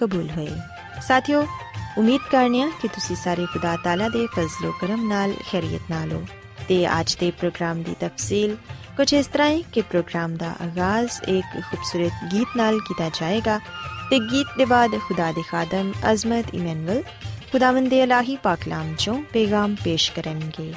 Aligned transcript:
ਕਬੂਲ 0.00 0.30
ਹੋਏ 0.30 0.48
ਸਾਥਿਓ 1.06 1.46
ਉਮੀਦ 1.98 2.20
ਕਰਨੀਆ 2.30 2.68
ਕਿ 2.82 2.88
ਤੁਸੀਂ 2.88 3.16
ਸਾਰੇ 3.16 3.46
ਖੁਦਾ 3.46 3.76
ਤਾਲਾ 3.84 4.08
ਦੇ 4.08 4.26
ਫਜ਼ਲੋ 4.26 4.72
ਕਰਮ 4.80 5.06
ਨਾਲ 5.08 5.32
ਖੈਰੀਅਤ 5.50 5.90
ਨਾਲ 5.90 6.12
ਹੋ 6.12 6.24
ਤੇ 6.68 6.84
ਅੱਜ 7.00 7.14
ਦੇ 7.20 7.30
ਪ੍ਰੋਗਰਾਮ 7.30 7.82
ਦੀ 7.82 7.94
ਤਫਸੀਲ 8.00 8.56
ਕੁਝ 8.96 9.12
ਇਸ 9.14 9.26
ਤਰ੍ਹਾਂ 9.26 9.48
ਹੈ 9.48 9.60
ਕਿ 9.72 9.82
ਪ੍ਰੋਗਰਾਮ 9.82 10.36
ਦਾ 10.36 10.54
ਆਗਾਜ਼ 10.62 11.20
ਇੱਕ 11.28 11.60
ਖੂਬਸੂਰਤ 11.60 12.24
ਗੀਤ 12.32 12.56
ਨਾਲ 12.56 12.78
ਕੀਤਾ 12.78 13.08
ਜਾਏਗਾ 13.20 13.58
ਤੇ 14.10 14.18
ਗੀਤ 14.32 14.56
ਦੇ 14.58 14.64
ਬਾਅਦ 14.64 14.98
ਖੁਦਾ 14.98 15.30
ਦੇ 15.32 15.42
ਖਾਦਮ 15.42 15.92
ਅਜ਼ਮਤ 16.12 16.54
ਇਮਨੁਅਲ 16.54 17.02
ਖੁਦਾਵੰਦ 17.52 17.88
ਦੇ 17.88 18.02
ਇਲਾਹੀ 18.02 18.36
ਪਾਕਲਾਮ 18.36 18.94
ਚੋਂ 18.94 19.22
ਪੈਗਾਮ 19.32 19.74
ਪੇਸ਼ 19.84 20.10
ਕਰਨਗੇ 20.12 20.72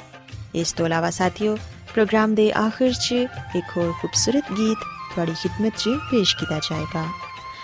ਇਸ 0.55 0.73
ਤੋਂ 0.73 0.85
ਇਲਾਵਾ 0.85 1.09
ਸਾਥੀਓ 1.09 1.57
ਪ੍ਰੋਗਰਾਮ 1.93 2.35
ਦੇ 2.35 2.51
ਆਖਿਰ 2.57 2.93
'ਚ 2.93 3.13
ਇੱਕ 3.55 3.77
ਹੋਰ 3.77 3.91
ਖੂਬਸੂਰਤ 3.91 4.51
ਗੀਤ 4.51 4.77
ਤੁਹਾਡੀ 5.13 5.31
ਖidmat 5.33 5.77
'ਚ 5.77 5.97
ਪੇਸ਼ 6.11 6.35
ਕੀਤਾ 6.37 6.59
ਜਾਏਗਾ 6.59 7.05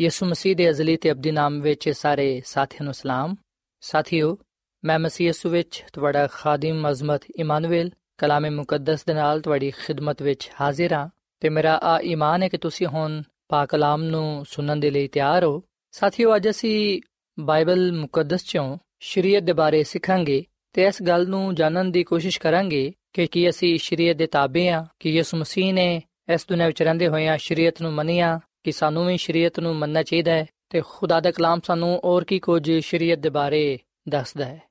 ਯਿਸੂ 0.00 0.26
ਮਸੀਹ 0.26 0.56
ਦੇ 0.56 0.70
ਅਜ਼ਲੀ 0.70 0.96
ਤੇ 0.96 1.10
ਅਬਦੀ 1.10 1.30
ਨਾਮ 1.30 1.60
ਵਿੱਚ 1.60 1.88
ਸਾਰੇ 1.90 2.42
ਸਾਥੀਆਂ 2.44 2.84
ਨੂੰ 2.84 2.94
ਸਲਾਮ। 2.94 3.36
ਸਾਥੀਓ, 3.80 4.38
ਮੈਂ 4.84 4.98
ਮਸੀਹ 4.98 5.26
ਯਿਸੂ 5.26 5.48
ਵਿੱਚ 5.48 5.84
ਤੁਹਾਡਾ 5.92 6.26
ਖਾਦਮ 6.26 6.90
ਅਜ਼ਮਤ 6.90 7.20
ਇਮਾਨੁਅਲ 7.36 7.90
ਕਲਾਮੇ 8.18 8.50
ਮੁਕੱਦਸ 8.50 9.04
ਦੇ 9.04 9.14
ਨਾਲ 9.14 9.40
ਤੁਹਾਡੀ 9.40 9.70
ਖਿਦਮਤ 9.70 10.22
ਵਿੱਚ 10.22 10.50
ਹਾਜ਼ਰ 10.60 10.92
ਹਾਂ 10.92 11.08
ਤੇ 11.40 11.48
ਮੇਰਾ 11.48 11.80
ਆ 11.82 12.00
ਈਮਾਨ 12.00 12.42
ਹੈ 12.42 12.48
ਕਿ 12.48 12.58
ਤੁਸੀਂ 12.58 12.86
ਹੁਣ 12.86 13.22
ਪਾਕ 13.48 13.68
ਕਲਾਮ 13.68 14.02
ਨੂੰ 14.02 14.44
ਸੁਣਨ 14.48 14.80
ਦੇ 14.80 14.90
ਲਈ 14.90 15.08
ਤਿਆਰ 15.08 15.44
ਹੋ। 15.44 15.62
ਸਾਥੀਓ, 15.90 16.36
ਅੱਜ 16.36 16.50
ਅਸੀਂ 16.50 17.00
ਬਾਈਬਲ 17.38 17.92
ਮੁਕੱਦਸ 17.92 18.44
ਚੋਂ 18.44 18.78
ਸ਼ਰੀਅਤ 19.00 19.42
ਦੇ 19.42 19.52
ਬਾਰੇ 19.52 19.82
ਸਿੱਖਾਂਗੇ 19.82 20.44
ਤੇ 20.72 20.86
ਇਸ 20.86 21.02
ਗੱਲ 21.02 21.28
ਨੂੰ 21.28 21.54
ਜਾਣਨ 21.54 21.92
ਦੀ 21.92 22.04
ਕੋਸ਼ਿਸ਼ 22.04 22.40
ਕਰਾਂਗੇ 22.40 22.92
ਕਿ 23.12 23.26
ਕੀ 23.26 23.48
ਅਸੀਂ 23.48 23.78
ਸ਼ਰੀਅਤ 23.78 24.16
ਦੇ 24.16 24.26
ਤਾਬੇ 24.26 24.70
ਹਾਂ, 24.70 24.84
ਕਿ 25.00 25.10
ਯਿਸੂ 25.10 25.36
ਮਸੀਹ 25.36 25.74
ਨੇ 25.74 26.02
ਇਸ 26.32 26.46
ਦੁਨੀਆਂ 26.48 26.66
ਵਿੱਚ 26.66 26.82
ਰਹਿੰਦੇ 26.82 27.08
ਹੋਇਆਂ 27.08 27.38
ਸ਼ਰੀਅਤ 27.38 27.82
ਨੂੰ 27.82 27.92
ਮੰਨਿਆ 27.92 28.40
ਕਿ 28.64 28.72
ਸਾਨੂੰ 28.72 29.06
ਵੀ 29.06 29.16
ਸ਼ਰੀਅਤ 29.16 29.60
ਨੂੰ 29.60 29.76
ਮੰਨਣਾ 29.76 30.02
ਚਾਹੀਦਾ 30.02 30.32
ਹੈ 30.32 30.46
ਤੇ 30.70 30.82
ਖੁਦਾ 30.88 31.20
ਦਾ 31.20 31.30
ਕਲਾਮ 31.30 31.60
ਸਾਨੂੰ 31.66 32.00
ਹੋਰ 32.04 32.24
ਕੀ 32.24 32.38
ਕੁਝ 32.38 32.70
ਸ਼ਰੀਅਤ 32.70 33.18
ਦੇ 33.18 33.30
ਬਾਰੇ 33.30 33.78
ਦੱਸਦਾ 34.08 34.44
ਹੈ। 34.44 34.62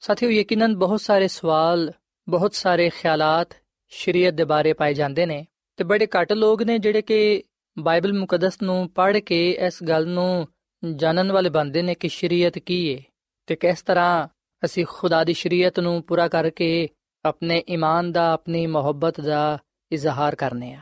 ਸਾਥੀਓ, 0.00 0.30
ਯਕੀਨਨ 0.30 0.76
ਬਹੁਤ 0.76 1.00
ਸਾਰੇ 1.00 1.28
ਸਵਾਲ, 1.28 1.92
ਬਹੁਤ 2.28 2.54
ਸਾਰੇ 2.54 2.90
ਖਿਆਲਾਤ 2.90 3.48
ਸ਼ਰੀਅਤ 3.88 4.34
ਦੇ 4.34 4.44
ਬਾਰੇ 4.44 4.72
ਪਾਏ 4.72 4.94
ਜਾਂਦੇ 4.94 5.26
ਨੇ 5.26 5.46
ਤੇ 5.76 5.84
ਬੜੇ 5.84 6.06
ਘੱਟ 6.06 6.32
ਲੋਕ 6.32 6.62
ਨੇ 6.62 6.78
ਜਿਹੜੇ 6.78 7.02
ਕਿ 7.02 7.44
ਬਾਈਬਲ 7.78 8.12
ਮੁਕੱਦਸ 8.12 8.62
ਨੂੰ 8.62 8.90
ਪੜ੍ਹ 8.90 9.18
ਕੇ 9.18 9.50
ਇਸ 9.50 9.82
ਗੱਲ 9.82 10.06
ਨੂੰ 10.06 10.48
ਜਾਣਨ 10.96 11.32
ਵਾਲੇ 11.32 11.50
ਬਣਦੇ 11.50 11.82
ਨੇ 11.82 11.94
ਕਿ 11.94 12.08
ਸ਼ਰੀਅਤ 12.08 12.58
ਕੀ 12.58 12.94
ਹੈ 12.94 13.02
ਤੇ 13.46 13.56
ਕਿਸ 13.56 13.82
ਤਰ੍ਹਾਂ 13.82 14.28
ਅਸੀਂ 14.64 14.86
ਖੁਦਾ 14.88 15.24
ਦੀ 15.24 15.32
ਸ਼ਰੀਅਤ 15.32 15.80
ਨੂੰ 15.80 16.02
ਪੂਰਾ 16.02 16.28
ਕਰਕੇ 16.28 16.88
ਆਪਣੇ 17.24 17.64
ਈਮਾਨ 17.68 18.12
ਦਾ, 18.12 18.32
ਆਪਣੀ 18.32 18.66
ਮੁਹੱਬਤ 18.66 19.20
ਦਾ 19.20 19.58
ਇਜ਼ਹਾਰ 19.92 20.34
ਕਰਨੇ 20.34 20.74
ਆ। 20.74 20.80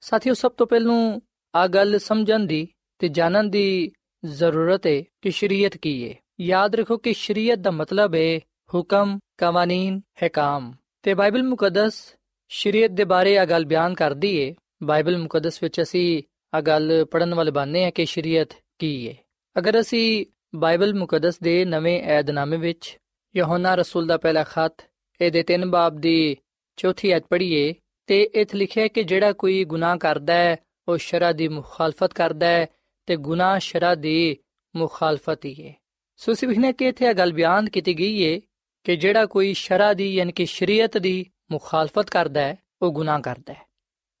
ਸਾਥੀਓ, 0.00 0.34
ਸਭ 0.34 0.52
ਤੋਂ 0.52 0.66
ਪਹਿਲਾਂ 0.66 1.20
ਆ 1.54 1.66
ਗੱਲ 1.66 1.98
ਸਮਝਣ 1.98 2.40
ਦੀ 2.40 2.68
ਤੇ 2.98 3.08
ਜਾਣਨ 3.08 3.50
ਦੀ 3.50 3.92
ਜ਼ਰੂਰਤ 4.24 4.86
ਹੈ 4.86 5.02
ਕਿ 5.22 5.30
ਸ਼ਰੀਅਤ 5.30 5.76
ਕੀ 5.76 6.08
ਹੈ 6.08 6.14
ਯਾਦ 6.40 6.74
ਰੱਖੋ 6.74 6.96
ਕਿ 6.96 7.12
ਸ਼ਰੀਅਤ 7.12 7.58
ਦਾ 7.58 7.70
ਮਤਲਬ 7.70 8.14
ਹੈ 8.14 8.38
ਹੁਕਮ 8.74 9.18
ਕਾਨੂੰਨ 9.36 10.00
ਹਕਾਮ। 10.26 10.74
ਤੇ 11.02 11.14
ਬਾਈਬਲ 11.14 11.42
ਮੁਕੱਦਸ 11.42 12.16
ਸ਼ਰੀਅਤ 12.48 12.90
ਦੇ 12.90 13.04
ਬਾਰੇ 13.04 13.38
ਆ 13.38 13.44
ਗੱਲ 13.44 13.64
ਬਿਆਨ 13.64 13.94
ਕਰਦੀ 13.94 14.36
ਏ। 14.36 14.54
ਬਾਈਬਲ 14.82 15.18
ਮੁਕੱਦਸ 15.18 15.62
ਵਿੱਚ 15.62 15.82
ਅਸੀਂ 15.82 16.22
ਆ 16.54 16.60
ਗੱਲ 16.60 17.04
ਪੜਨ 17.04 17.34
ਵਾਲੇ 17.34 17.50
ਬਾਨੇ 17.50 17.84
ਆ 17.84 17.90
ਕਿ 17.90 18.04
ਸ਼ਰੀਅਤ 18.06 18.48
ਕੀ 18.78 19.06
ਏ। 19.06 19.16
ਅਗਰ 19.58 19.80
ਅਸੀਂ 19.80 20.26
ਬਾਈਬਲ 20.54 20.94
ਮੁਕੱਦਸ 20.94 21.38
ਦੇ 21.40 21.64
ਨਵੇਂ 21.64 22.02
ਏਧਨਾਮੇ 22.02 22.56
ਵਿੱਚ 22.56 22.98
ਯਹੋਨਾ 23.36 23.74
ਰਸੂਲ 23.74 24.06
ਦਾ 24.06 24.16
ਪਹਿਲਾ 24.16 24.42
ਖੱਤ, 24.42 24.74
ਇਹਦੇ 25.20 25.42
3 25.42 25.66
ਬਾਬ 25.70 25.96
ਦੀ 26.00 26.36
ਚੌਥੀ 26.76 27.10
ਐਤ 27.10 27.26
ਪੜ੍ਹੀਏ 27.30 27.74
ਤੇ 28.06 28.22
ਇਥੇ 28.22 28.58
ਲਿਖਿਆ 28.58 28.88
ਕਿ 28.88 29.02
ਜਿਹੜਾ 29.02 29.32
ਕੋਈ 29.32 29.64
ਗੁਨਾਹ 29.64 29.96
ਕਰਦਾ 29.96 30.34
ਹੈ 30.34 30.56
ਉਹ 30.88 30.98
ਸ਼ਰਾ 30.98 31.32
ਦੀ 31.32 31.48
ਮੁਖਾਲਫਤ 31.48 32.12
ਕਰਦਾ 32.12 32.46
ਹੈ 32.46 32.66
ਤੇ 33.06 33.16
ਗੁਨਾਹ 33.16 33.58
ਸ਼ਰਾ 33.58 33.94
ਦੀ 33.94 34.36
ਮੁਖਾਲਫਤ 34.76 35.44
ਹੀ 35.44 35.68
ਹੈ। 35.68 35.74
ਸੋ 36.16 36.34
ਸਿਵਹਨੇ 36.34 36.72
ਕਿ 36.72 36.84
ਇਥੇ 36.84 37.14
ਗੱਲ 37.14 37.32
ਬਿਆਨ 37.32 37.70
ਕੀਤੀ 37.70 37.98
ਗਈ 37.98 38.34
ਹੈ 38.34 38.40
ਕਿ 38.84 38.96
ਜਿਹੜਾ 38.96 39.26
ਕੋਈ 39.26 39.54
ਸ਼ਰਾ 39.54 39.92
ਦੀ 39.92 40.14
ਯਾਨੀ 40.14 40.32
ਕਿ 40.32 40.46
ਸ਼ਰੀਅਤ 40.46 40.98
ਦੀ 40.98 41.26
ਮੁਖਾਲਫਤ 41.52 42.10
ਕਰਦਾ 42.10 42.40
ਹੈ, 42.40 42.56
ਉਹ 42.82 42.92
ਗੁਨਾਹ 42.92 43.20
ਕਰਦਾ 43.20 43.52
ਹੈ। 43.52 43.66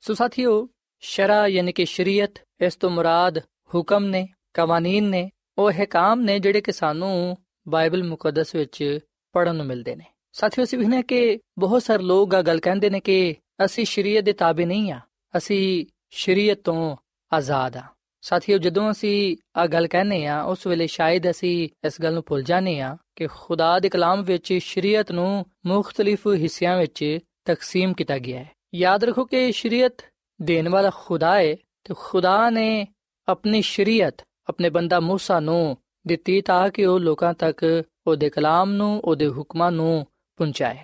ਸੋ 0.00 0.14
ਸਾਥੀਓ, 0.14 0.68
ਸ਼ਰਾ 1.00 1.46
ਯਾਨੀ 1.46 1.72
ਕਿ 1.72 1.84
ਸ਼ਰੀਅਤ, 1.84 2.30
ਇਸ 2.60 2.76
ਤੋਂ 2.76 2.90
ਮੁਰਾਦ 2.90 3.38
ਹੁਕਮ 3.38 4.04
ਨੇ 4.04 4.28
ਕਾਨੂੰਨ 4.54 5.04
ਨੇ, 5.04 5.30
ਉਹ 5.58 5.70
ਹਕਾਮ 5.70 6.20
ਨੇ 6.20 6.38
ਜਿਹੜੇ 6.38 6.60
ਕਿ 6.60 6.72
ਸਾਨੂੰ 6.72 7.36
ਬਾਈਬਲ 7.68 8.04
ਮੁਕੱਦਸ 8.04 8.54
ਵਿੱਚ 8.54 8.98
ਪੜਨ 9.32 9.56
ਨੂੰ 9.56 9.66
ਮਿਲਦੇ 9.66 9.96
ਨੇ। 9.96 10.04
ਸਾਥੀਓ 10.32 10.64
ਸਿਵਹਨੇ 10.64 11.02
ਕਿ 11.02 11.40
ਬਹੁਤ 11.58 11.82
ਸਾਰੇ 11.82 12.02
ਲੋਕ 12.02 12.34
ਆ 12.34 12.42
ਗੱਲ 12.42 12.60
ਕਹਿੰਦੇ 12.60 12.90
ਨੇ 12.90 13.00
ਕਿ 13.00 13.36
ਅਸੀਂ 13.64 13.84
ਸ਼ਰੀਅਤ 13.84 14.24
ਦੇ 14.24 14.32
ਤਾਬੇ 14.32 14.64
ਨਹੀਂ 14.64 14.92
ਆ, 14.92 15.00
ਅਸੀਂ 15.36 15.86
ਸ਼ਰੀਅਤ 16.09 16.61
ਤੋਂ 16.63 16.95
ਆਜ਼ਾਦ 17.33 17.77
ਆ 17.77 17.83
ਸਾਥੀਓ 18.21 18.57
ਜਦੋਂ 18.57 18.91
ਅਸੀਂ 18.91 19.37
ਆ 19.57 19.67
ਗੱਲ 19.67 19.87
ਕਹਿੰਨੇ 19.87 20.25
ਆ 20.25 20.41
ਉਸ 20.41 20.67
ਵੇਲੇ 20.67 20.87
ਸ਼ਾਇਦ 20.87 21.29
ਅਸੀਂ 21.29 21.69
ਇਸ 21.87 22.01
ਗੱਲ 22.01 22.13
ਨੂੰ 22.13 22.23
ਭੁੱਲ 22.27 22.43
ਜਾਂਦੇ 22.43 22.81
ਆ 22.81 22.97
ਕਿ 23.15 23.27
ਖੁਦਾ 23.27 23.79
ਦੇ 23.79 23.89
ਕਲਾਮ 23.89 24.23
ਵਿੱਚ 24.23 24.53
ਸ਼ਰੀਅਤ 24.53 25.11
ਨੂੰ 25.11 25.45
ਮੁxtਲਿਫ 25.65 26.27
ਹਿੱਸਿਆਂ 26.27 26.77
ਵਿੱਚ 26.77 27.19
ਤਕਸੀਮ 27.45 27.93
ਕੀਤਾ 27.93 28.17
ਗਿਆ 28.17 28.39
ਹੈ 28.39 28.49
ਯਾਦ 28.75 29.03
ਰੱਖੋ 29.03 29.25
ਕਿ 29.25 29.51
ਸ਼ਰੀਅਤ 29.51 29.93
ਦੇਣ 30.41 30.69
ਵਾਲਾ 30.69 30.89
ਖੁਦਾ 30.89 31.35
ਹੈ 31.35 31.55
ਤੇ 31.83 31.93
ਖੁਦਾ 31.97 32.49
ਨੇ 32.49 32.87
ਆਪਣੀ 33.27 33.61
ਸ਼ਰੀਅਤ 33.61 34.21
ਆਪਣੇ 34.49 34.69
ਬੰਦਾ 34.69 34.97
موسی 34.97 35.39
ਨੂੰ 35.39 35.77
ਦਿੱਤੀ 36.07 36.41
ਤਾਂ 36.41 36.69
ਕਿ 36.69 36.85
ਉਹ 36.85 36.99
ਲੋਕਾਂ 36.99 37.33
ਤੱਕ 37.33 37.83
ਉਹਦੇ 38.07 38.29
ਕਲਾਮ 38.29 38.71
ਨੂੰ 38.71 39.01
ਉਹਦੇ 39.03 39.27
ਹੁਕਮਾਂ 39.27 39.71
ਨੂੰ 39.71 40.05
ਪਹੁੰਚਾਏ 40.37 40.77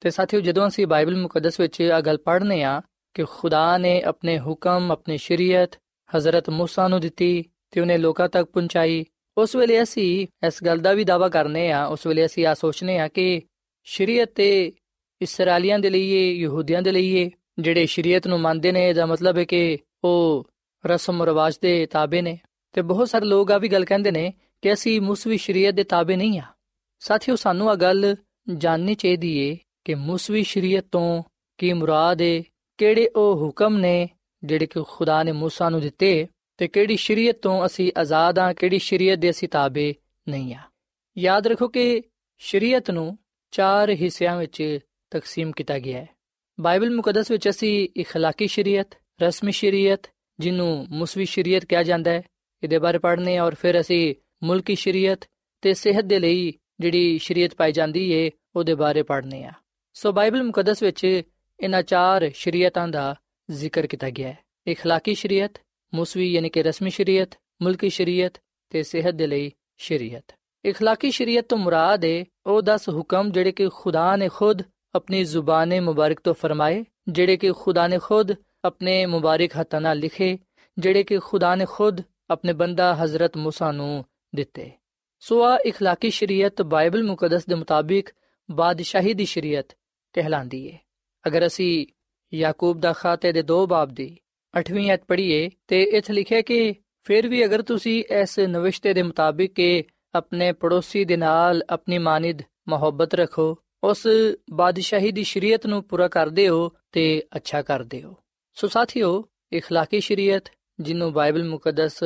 ਤੇ 0.00 0.10
ਸਾਥੀਓ 0.10 0.40
ਜਦੋਂ 0.40 0.68
ਅਸੀਂ 0.68 0.86
ਬਾਈਬਲ 0.86 1.16
ਮੁਕੱਦਸ 1.16 1.60
ਵਿੱਚ 1.60 1.82
ਆ 1.82 2.00
ਗੱਲ 2.00 2.18
ਪੜ੍ਹਨੇ 2.18 2.62
ਆ 2.62 2.82
ਕਿ 3.19 3.25
ਖੁਦਾ 3.29 3.77
ਨੇ 3.77 4.01
ਆਪਣੇ 4.01 4.39
ਹੁਕਮ, 4.39 4.91
ਆਪਣੀ 4.91 5.17
ਸ਼ਰੀਅਤ 5.17 5.75
حضرت 6.15 6.53
موسی 6.53 6.87
ਨੂੰ 6.87 7.01
ਦਿੱਤੀ 7.01 7.45
ਤੇ 7.71 7.81
ਉਹਨੇ 7.81 7.97
ਲੋਕਾਂ 7.97 8.29
ਤੱਕ 8.29 8.45
ਪਹੁੰਚਾਈ। 8.45 9.05
ਉਸ 9.37 9.55
ਵੇਲੇ 9.55 9.83
ਅਸੀਂ 9.83 10.27
ਇਸ 10.47 10.63
ਗੱਲ 10.63 10.77
ਦਾ 10.77 10.93
ਵੀ 10.93 11.03
ਦਾਵਾ 11.03 11.29
ਕਰਨੇ 11.29 11.71
ਆ, 11.71 11.85
ਉਸ 11.85 12.07
ਵੇਲੇ 12.07 12.25
ਅਸੀਂ 12.25 12.45
ਆ 12.45 12.53
ਸੋਚਨੇ 12.53 12.99
ਆ 12.99 13.07
ਕਿ 13.07 13.41
ਸ਼ਰੀਅਤ 13.83 14.31
ਤੇ 14.35 14.73
ਇਸرائیਲੀਆਂ 15.21 15.79
ਦੇ 15.79 15.89
ਲਈ 15.89 16.33
ਯਹੂਦੀਆਂ 16.33 16.81
ਦੇ 16.81 16.91
ਲਈ 16.91 17.31
ਜਿਹੜੇ 17.59 17.85
ਸ਼ਰੀਅਤ 17.85 18.27
ਨੂੰ 18.27 18.39
ਮੰਨਦੇ 18.39 18.71
ਨੇ, 18.71 18.89
ਇਹਦਾ 18.89 19.05
ਮਤਲਬ 19.05 19.37
ਹੈ 19.37 19.43
ਕਿ 19.43 19.77
ਉਹ 20.03 20.47
ਰਸਮ 20.85 21.23
ਰਿਵਾਜ 21.23 21.57
ਦੇ 21.61 21.85
ਤਾਬੇ 21.85 22.21
ਨੇ। 22.21 22.39
ਤੇ 22.71 22.81
ਬਹੁਤ 22.81 23.09
ਸਾਰੇ 23.09 23.25
ਲੋਕ 23.25 23.51
ਆ 23.51 23.57
ਵੀ 23.57 23.67
ਗੱਲ 23.67 23.85
ਕਹਿੰਦੇ 23.85 24.11
ਨੇ 24.11 24.33
ਕਿ 24.61 24.73
ਅਸੀਂ 24.73 25.01
ਮੂਸਵੀ 25.01 25.37
ਸ਼ਰੀਅਤ 25.37 25.73
ਦੇ 25.73 25.83
ਤਾਬੇ 25.83 26.15
ਨਹੀਂ 26.15 26.39
ਆ। 26.39 26.43
ਸਾਥੀਓ, 26.99 27.35
ਸਾਨੂੰ 27.35 27.69
ਆ 27.69 27.75
ਗੱਲ 27.75 28.15
ਜਾਣਨੀ 28.57 28.95
ਚਾਹੀਦੀ 28.95 29.37
ਏ 29.37 29.57
ਕਿ 29.85 29.95
ਮੂਸਵੀ 29.95 30.43
ਸ਼ਰੀਅਤ 30.43 30.85
ਤੋਂ 30.91 31.23
ਕੀ 31.57 31.73
ਮੁਰਾਦ 31.73 32.21
ਏ 32.21 32.43
ਕਿਹੜੇ 32.78 33.08
ਉਹ 33.16 33.36
ਹੁਕਮ 33.36 33.76
ਨੇ 33.78 34.08
ਜਿਹੜੇ 34.44 34.66
ਕਿ 34.66 34.82
ਖੁਦਾ 34.88 35.22
ਨੇ 35.22 35.32
موسی 35.32 35.70
ਨੂੰ 35.70 35.80
ਦਿੱਤੇ 35.80 36.26
ਤੇ 36.56 36.68
ਕਿਹੜੀ 36.68 36.96
ਸ਼ਰੀਅਤ 36.96 37.36
ਤੋਂ 37.36 37.66
ਅਸੀਂ 37.66 37.92
ਆਜ਼ਾਦ 37.98 38.38
ਆ 38.38 38.52
ਕਿਹੜੀ 38.52 38.78
ਸ਼ਰੀਅਤ 38.78 39.18
ਦੇ 39.18 39.30
ਅਸੀਂ 39.30 39.48
ਤਾਬੇ 39.48 39.94
ਨਹੀਂ 40.28 40.54
ਆ 40.54 40.60
ਯਾਦ 41.18 41.46
ਰੱਖੋ 41.46 41.68
ਕਿ 41.68 42.02
ਸ਼ਰੀਅਤ 42.38 42.90
ਨੂੰ 42.90 43.18
ਚਾਰ 43.50 43.90
ਹਿੱਸਿਆਂ 43.90 44.38
ਵਿੱਚ 44.38 44.78
ਤਕਸੀਮ 45.10 45.52
ਕੀਤਾ 45.52 45.78
ਗਿਆ 45.78 45.98
ਹੈ 45.98 46.06
ਬਾਈਬਲ 46.60 46.90
ਮੁਕੱਦਸ 46.90 47.30
ਵਿੱਚ 47.30 47.48
ਅਸੀਂ 47.48 47.88
اخلاقی 48.00 48.46
ਸ਼ਰੀਅਤ 48.48 48.94
ਰਸਮੀ 49.22 49.52
ਸ਼ਰੀਅਤ 49.52 50.06
ਜਿਹਨੂੰ 50.38 50.86
ਮੁਸਵੀ 50.90 51.24
ਸ਼ਰੀਅਤ 51.24 51.64
ਕਿਹਾ 51.64 51.82
ਜਾਂਦਾ 51.82 52.10
ਹੈ 52.10 52.22
ਇਹਦੇ 52.62 52.78
ਬਾਰੇ 52.78 52.98
ਪੜ੍ਹਨੇ 52.98 53.38
ਔਰ 53.38 53.54
ਫਿਰ 53.54 53.80
ਅਸੀਂ 53.80 54.14
ਮੁਲਕੀ 54.42 54.74
ਸ਼ਰੀਅਤ 54.74 55.24
ਤੇ 55.62 55.74
ਸਿਹਤ 55.74 56.04
ਦੇ 56.04 56.18
ਲਈ 56.18 56.52
ਜਿਹੜੀ 56.80 57.18
ਸ਼ਰੀਅਤ 57.18 57.54
ਪਾਈ 57.54 57.72
ਜਾਂਦੀ 57.72 58.10
ਏ 58.12 58.30
ਉਹਦੇ 58.56 58.74
ਬਾਰੇ 58.74 59.02
ਪੜ੍ਹਨੇ 59.02 59.44
ਆ 59.44 59.52
ਸੋ 59.94 60.12
ਬਾਈਬਲ 60.12 60.42
ਮੁਕੱਦਸ 60.42 60.82
ਵਿੱਚ 60.82 61.22
ਇਹਨਾਂ 61.60 61.82
ਚਾਰ 61.82 62.30
ਸ਼ਰੀਅਤਾਂ 62.34 62.88
ਦਾ 62.88 63.14
ਜ਼ਿਕਰ 63.50 63.86
ਕੀਤਾ 63.86 64.10
ਗਿਆ 64.10 64.28
ਹੈ 64.28 64.42
اخلاقی 64.72 65.14
ਸ਼ਰੀਅਤ 65.14 65.58
ਮੁਸਵੀ 65.94 66.32
ਯਾਨੀ 66.32 66.48
ਕਿ 66.48 66.62
ਰਸਮੀ 66.62 66.90
ਸ਼ਰੀਅਤ 66.90 67.34
ਮੁਲਕੀ 67.62 67.88
ਸ਼ਰੀਅਤ 67.88 68.38
ਤੇ 68.70 68.82
ਸਿਹਤ 68.82 69.14
ਦੇ 69.14 69.26
ਲਈ 69.26 69.50
ਸ਼ਰੀਅਤ 69.78 70.32
اخلاقی 70.68 71.10
ਸ਼ਰੀਅਤ 71.10 71.44
ਤੋਂ 71.44 71.58
ਮੁਰਾਦ 71.58 72.04
ਹੈ 72.04 72.24
ਉਹ 72.46 72.62
10 72.62 72.88
ਹੁਕਮ 72.88 73.30
ਜਿਹੜੇ 73.30 73.52
ਕਿ 73.52 73.68
ਖੁਦਾ 73.68 74.16
ਨੇ 74.16 74.28
ਖੁਦ 74.28 74.62
ਆਪਣੀ 74.94 75.24
ਜ਼ੁਬਾਨ 75.24 75.80
ਮੁਬਾਰਕ 75.80 76.20
ਤੋਂ 76.20 76.34
ਫਰਮਾਏ 76.34 76.84
ਜਿਹੜੇ 77.08 77.36
ਕਿ 77.36 77.52
ਖੁਦਾ 77.52 77.86
ਨੇ 77.86 77.98
ਖੁਦ 77.98 78.34
ਆਪਣੇ 78.64 79.06
ਮੁਬਾਰਕ 79.06 79.56
ਹੱਥਾਂ 79.60 79.80
ਨਾਲ 79.80 79.98
ਲਿਖੇ 79.98 80.38
ਜਿਹੜੇ 80.78 81.02
ਕਿ 81.02 81.18
ਖੁਦਾ 81.18 81.54
ਨੇ 81.54 81.64
ਖੁਦ 81.68 82.00
ਆਪਣੇ 82.30 82.52
ਬੰਦਾ 82.52 82.94
ਹਜ਼ਰਤ 83.04 83.36
موسی 83.36 83.72
ਨੂੰ 83.72 84.04
ਦਿੱਤੇ 84.34 84.70
ਸੋ 85.20 85.42
ਆ 85.42 85.56
اخلاقی 85.56 86.10
ਸ਼ਰੀਅਤ 86.10 86.62
ਬਾਈਬਲ 86.62 87.02
ਮੁਕੱਦਸ 87.04 87.46
ਦੇ 87.46 87.54
ਮੁਤਾਬਿਕ 87.54 88.10
ਬਾਦਸ਼ਾਹੀ 88.50 89.14
ਦੀ 89.14 89.24
ਸ਼ਰੀਅਤ 89.24 89.76
ਕਹਿਲਾਂਦੀ 90.12 90.66
ਏ 90.66 90.78
ਅਗਰ 91.24 91.46
ਅਸੀਂ 91.46 91.86
ਯਾਕੂਬ 92.32 92.80
ਦਾ 92.80 92.92
ਖਾਤੇ 92.92 93.32
ਦੇ 93.32 93.42
ਦੋ 93.42 93.66
ਬਾਬ 93.66 93.92
ਦੀ 93.94 94.16
8ਵੀਂ 94.54 94.90
ਐਤ 94.90 95.04
ਪੜ੍ਹੀਏ 95.08 95.50
ਤੇ 95.68 95.82
ਇੱਥੇ 95.82 96.12
ਲਿਖਿਆ 96.12 96.40
ਕਿ 96.42 96.74
ਫਿਰ 97.06 97.28
ਵੀ 97.28 97.44
ਅਗਰ 97.44 97.62
ਤੁਸੀਂ 97.62 98.02
ਇਸ 98.12 98.38
ਨਵਿਸ਼ਤੇ 98.38 98.94
ਦੇ 98.94 99.02
ਮੁਤਾਬਿਕ 99.02 99.52
ਕਿ 99.52 99.84
ਆਪਣੇ 100.14 100.52
ਪੜੋਸੀ 100.52 101.04
ਦੇ 101.04 101.16
ਨਾਲ 101.16 101.62
ਆਪਣੀ 101.68 101.98
ਮਾਨਿਦ 101.98 102.42
ਮੁਹੱਬਤ 102.68 103.14
ਰੱਖੋ 103.14 103.54
ਉਸ 103.82 104.06
ਬਾਦਸ਼ਾਹੀ 104.52 105.10
ਦੀ 105.12 105.22
ਸ਼ਰੀਅਤ 105.22 105.66
ਨੂੰ 105.66 105.82
ਪੂਰਾ 105.82 106.08
ਕਰਦੇ 106.08 106.48
ਹੋ 106.48 106.70
ਤੇ 106.92 107.22
ਅੱਛਾ 107.36 107.62
ਕਰਦੇ 107.62 108.02
ਹੋ 108.02 108.14
ਸੋ 108.56 108.68
ਸਾਥੀਓ 108.68 109.10
اخلاقی 109.54 110.00
ਸ਼ਰੀਅਤ 110.00 110.48
ਜਿਹਨੂੰ 110.78 111.12
ਬਾਈਬਲ 111.12 111.44
ਮੁਕੱਦਸ 111.44 111.98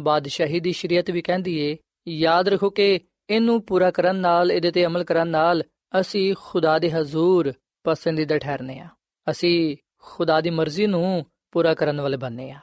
ਬਾਦਸ਼ਾਹੀ 0.00 0.60
ਦੀ 0.60 0.72
ਸ਼ਰੀਅਤ 0.72 1.10
ਵੀ 1.10 1.22
ਕਹਿੰਦੀ 1.22 1.58
ਏ 1.58 1.76
ਯਾਦ 2.08 2.48
ਰੱਖੋ 2.48 2.70
ਕਿ 2.70 3.00
ਇਹਨੂੰ 3.30 3.60
ਪੂਰਾ 3.62 3.90
ਕਰਨ 3.90 4.16
ਨਾਲ 4.16 4.50
ਇਹਦੇ 4.50 4.70
ਤੇ 4.70 4.84
ਅਮਲ 4.86 5.04
ਕਰਨ 5.04 5.28
ਨਾਲ 5.28 5.62
ਅਸੀਂ 6.00 6.34
ਖੁਦਾ 6.38 6.78
ਦੇ 6.78 6.90
ਹਜ਼ੂਰ 6.90 7.52
ਪਸੰਦੀਦਾ 7.86 8.38
ਠਹਿਰਨੇ 8.38 8.78
ਆ 8.78 8.88
ਅਸੀਂ 9.30 9.76
ਖੁਦਾ 9.98 10.40
ਦੀ 10.40 10.50
ਮਰਜ਼ੀ 10.50 10.86
ਨੂੰ 10.86 11.24
ਪੂਰਾ 11.50 11.74
ਕਰਨ 11.74 12.00
ਵਾਲੇ 12.00 12.16
ਬਣਨੇ 12.16 12.50
ਆ 12.50 12.60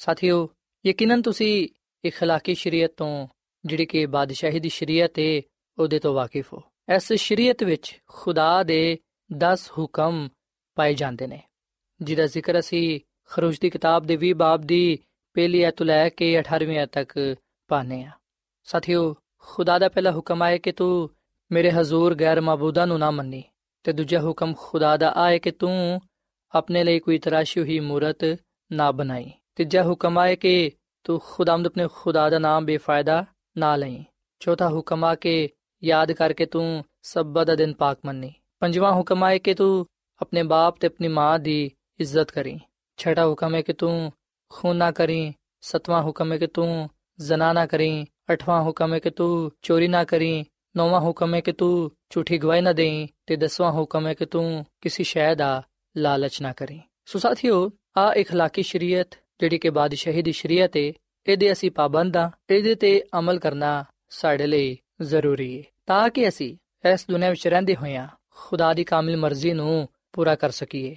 ਸਾਥੀਓ 0.00 0.48
ਯਕੀਨਨ 0.84 1.22
ਤੁਸੀਂ 1.22 1.68
اخلاقی 2.04 2.54
ਸ਼ਰੀਅਤ 2.54 2.92
ਤੋਂ 2.96 3.28
ਜਿਹੜੀ 3.64 3.86
ਕਿ 3.86 4.06
ਬਾਦਸ਼ਾਹੀ 4.06 4.60
ਦੀ 4.60 4.68
ਸ਼ਰੀਅਤ 4.68 5.18
ਏ 5.18 5.42
ਉਹਦੇ 5.78 5.98
ਤੋਂ 5.98 6.14
ਵਾਕਿਫ 6.14 6.52
ਹੋ 6.52 6.62
ਇਸ 6.94 7.12
ਸ਼ਰੀਅਤ 7.12 7.62
ਵਿੱਚ 7.64 8.00
ਖੁਦਾ 8.06 8.62
ਦੇ 8.62 8.98
10 9.30 9.68
ਹੁਕਮ 9.78 10.28
ਪਾਏ 10.76 10.94
ਜਾਂਦੇ 10.94 11.26
ਨੇ 11.26 11.40
ਜਿਹਦਾ 12.00 12.26
ਜ਼ਿਕਰ 12.26 12.58
ਅਸੀਂ 12.58 13.00
ਖਰੂਜ 13.30 13.58
ਦੀ 13.58 13.70
ਕਿਤਾਬ 13.70 14.06
ਦੇ 14.06 14.18
20 14.22 14.32
ਬਾਬ 14.32 14.62
ਦੀ 14.62 14.98
ਪਹਿਲੀ 15.36 15.62
ਐਤ 15.62 15.82
ਲੈ 15.82 16.08
ਕੇ 16.08 16.40
18ਵੀਂ 16.40 16.78
ਐਤ 16.78 16.88
ਤੱਕ 16.92 17.36
ਪਾਣੇ 17.70 18.02
ਆ 18.04 18.10
ਸਾਥੀਓ 18.64 19.14
ਖੁਦਾ 19.38 19.78
ਦਾ 19.78 19.88
ਪਹਿਲਾ 19.88 20.10
ਹੁਕਮ 20.10 20.42
ਆਏ 20.42 20.58
ਕਿ 20.58 20.72
ਤੂੰ 20.72 21.10
ਮੇਰੇ 21.50 21.70
ਹਜ਼ੂਰ 21.70 22.14
ਗੈਰ 22.14 22.40
ਮਾਬੂਦਾਂ 22.40 22.86
ਨੂੰ 22.86 22.98
ਨਾ 22.98 23.10
ਮੰਨੀ 23.10 23.42
ਤੇ 23.87 23.91
ਦੂਜਾ 23.93 24.19
ਹੁਕਮ 24.19 24.53
ਖੁਦਾ 24.57 24.95
ਦਾ 24.97 25.11
ਆਏ 25.15 25.39
ਕਿ 25.39 25.51
ਤੂੰ 25.51 26.01
ਆਪਣੇ 26.53 26.83
ਲਈ 26.83 26.99
ਕੋਈ 26.99 27.17
ਤਰਾਸ਼ੀ 27.19 27.61
ਹੋਈ 27.61 27.79
ਮੂਰਤ 27.79 28.23
ਨਾ 28.71 28.91
ਬਣਾਈ 28.91 29.31
ਤੀਜਾ 29.55 29.83
ਹੁਕਮ 29.83 30.17
ਆਏ 30.17 30.35
ਕਿ 30.35 30.71
ਤੂੰ 31.05 31.19
ਖੁਦਾਮਦ 31.19 31.67
ਆਪਣੇ 31.67 31.87
ਖੁਦਾ 31.93 32.29
ਦਾ 32.29 32.39
ਨਾਮ 32.39 32.65
ਬੇਫਾਇਦਾ 32.65 33.25
ਨਾ 33.57 33.75
ਲਈ 33.75 34.03
ਚੌਥਾ 34.39 34.69
ਹੁਕਮ 34.69 35.05
ਆ 35.05 35.13
ਕਿ 35.15 35.49
ਯਾਦ 35.83 36.11
ਕਰਕੇ 36.11 36.45
ਤੂੰ 36.45 36.83
ਸਬਤ 37.03 37.47
ਦਾ 37.47 37.55
ਦਿਨ 37.55 37.73
ਪਾਕ 37.73 37.99
ਮੰਨੀ 38.05 38.33
ਪੰਜਵਾਂ 38.59 38.91
ਹੁਕਮ 38.93 39.23
ਆਏ 39.23 39.39
ਕਿ 39.39 39.53
ਤੂੰ 39.53 39.85
ਆਪਣੇ 40.21 40.43
ਬਾਪ 40.43 40.79
ਤੇ 40.79 40.87
ਆਪਣੀ 40.87 41.07
ਮਾਂ 41.07 41.39
ਦੀ 41.39 41.71
ਇੱਜ਼ਤ 41.99 42.31
ਕਰੀ 42.31 42.59
ਛਠਾ 42.97 43.25
ਹੁਕਮ 43.27 43.55
ਹੈ 43.55 43.61
ਕਿ 43.61 43.73
ਤੂੰ 43.73 44.11
ਖੂਨ 44.51 44.75
ਨਾ 44.75 44.91
ਕਰੀ 44.91 45.33
ਸਤਵਾਂ 45.61 46.01
ਹੁਕਮ 46.01 46.33
ਹੈ 46.33 46.37
ਕਿ 46.37 46.47
ਤੂੰ 46.47 46.89
ਜ਼ਨਾ 47.19 47.53
ਨਾ 47.53 47.65
ਕਰੀ 47.65 48.05
ਅਠਵਾਂ 48.33 48.61
ਹੁਕਮ 48.63 48.93
ਹੈ 48.93 48.99
ਕਿ 48.99 49.09
ਤੂੰ 49.09 49.51
ਚੋਰੀ 49.61 49.87
ਨਾ 49.87 50.03
ਕਰੀ 50.03 50.45
ਨੌਵਾਂ 50.76 51.00
ਹੁਕਮ 51.00 51.34
ਹੈ 51.34 51.40
ਕਿ 51.40 51.52
ਤੂੰ 51.52 51.90
ਝੂਠੀ 52.10 52.38
ਗਵਾਹੀ 52.38 52.60
ਨਾ 52.60 52.72
ਦੇਈ 52.72 53.08
ਤੇ 53.26 53.36
ਦਸਵਾਂ 53.36 53.72
ਹੁਕਮ 53.72 54.06
ਹੈ 54.06 54.14
ਕਿ 54.14 54.26
ਤੂੰ 54.26 54.64
ਕਿਸੇ 54.80 55.04
ਸ਼ੈ 55.04 55.34
ਦਾ 55.34 55.62
ਲਾਲਚ 55.96 56.42
ਨਾ 56.42 56.52
ਕਰੀ 56.52 56.80
ਸੋ 57.04 57.18
ਸਾਥੀਓ 57.18 57.70
ਆ 57.96 58.12
اخلاقی 58.12 58.62
ਸ਼ਰੀਅਤ 58.62 59.14
ਜਿਹੜੀ 59.40 59.58
ਕਿ 59.58 59.70
ਬਾਦਸ਼ਾਹੀ 59.70 60.22
ਦੀ 60.22 60.32
ਸ਼ਰੀਅਤ 60.32 60.76
ਹੈ 60.76 60.92
ਇਹਦੇ 61.26 61.52
ਅਸੀਂ 61.52 61.70
ਪਾਬੰਦ 61.70 62.16
ਆ 62.16 62.30
ਇਹਦੇ 62.50 62.74
ਤੇ 62.74 63.02
ਅਮਲ 63.18 63.38
ਕਰਨਾ 63.38 63.84
ਸਾਡੇ 64.10 64.46
ਲਈ 64.46 64.76
ਜ਼ਰੂਰੀ 65.02 65.58
ਹੈ 65.58 65.62
ਤਾਂ 65.86 66.08
ਕਿ 66.08 66.28
ਅਸੀਂ 66.28 66.56
ਇਸ 66.84 67.06
ਦੁਨੀਆਂ 67.08 67.30
ਵਿੱਚ 67.30 67.48
ਰਹਿੰਦੇ 67.48 67.76
ਹੋਇਆਂ 67.76 68.08
ਖੁਦਾ 68.30 68.72
ਦੀ 68.74 68.84
ਕਾਮਿਲ 68.84 69.16
ਮਰਜ਼ੀ 69.16 69.52
ਨੂੰ 69.52 69.88
ਪੂਰਾ 70.12 70.34
ਕਰ 70.34 70.50
ਸਕੀਏ 70.50 70.96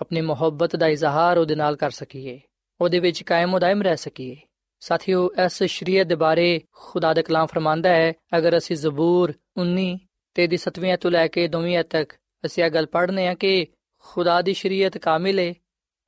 ਆਪਣੀ 0.00 0.20
ਮੁਹੱਬਤ 0.20 0.76
ਦਾ 0.76 0.86
ਇਜ਼ਹਾਰ 0.86 1.38
ਉਹਦੇ 1.38 1.54
ਨਾਲ 1.54 1.76
ਕਰ 1.76 1.90
ਸਕੀਏ 1.90 2.40
ਉਹਦੇ 2.80 2.98
ਵਿੱਚ 2.98 3.22
ਕਾਇਮ 3.22 3.54
ਉਦਾਇਮ 3.54 3.82
ਰਹਿ 3.82 3.96
ਸਕੀਏ 3.96 4.36
ਸਾਥੀਓ, 4.79 5.29
ਇਸ 5.45 5.63
ਸ਼ਰੀਅਤ 5.63 6.07
ਦੇ 6.07 6.15
ਬਾਰੇ 6.15 6.61
ਖੁਦਾ 6.71 7.13
ਦਾ 7.13 7.21
ਕਲਾਮ 7.21 7.45
ਫਰਮਾਂਦਾ 7.45 7.89
ਹੈ, 7.89 8.13
ਅਗਰ 8.37 8.57
ਅਸੀਂ 8.57 8.75
ਜ਼ਬੂਰ 8.75 9.33
19 9.57 9.97
ਤੇ 10.33 10.47
ਦੀ 10.47 10.57
7ਵੀਂ 10.57 10.97
ਤੋਂ 10.97 11.11
ਲੈ 11.11 11.27
ਕੇ 11.27 11.47
2ਵੀਂ 11.47 11.83
ਤੱਕ 11.83 12.13
ਅਸੀਂ 12.45 12.63
ਇਹ 12.63 12.69
ਗੱਲ 12.69 12.85
ਪੜ੍ਹਨੇ 12.85 13.27
ਆ 13.27 13.33
ਕਿ 13.33 13.67
ਖੁਦਾ 13.97 14.41
ਦੀ 14.41 14.53
ਸ਼ਰੀਅਤ 14.53 14.97
ਕਾਮਿਲ 14.97 15.39
ਹੈ 15.39 15.53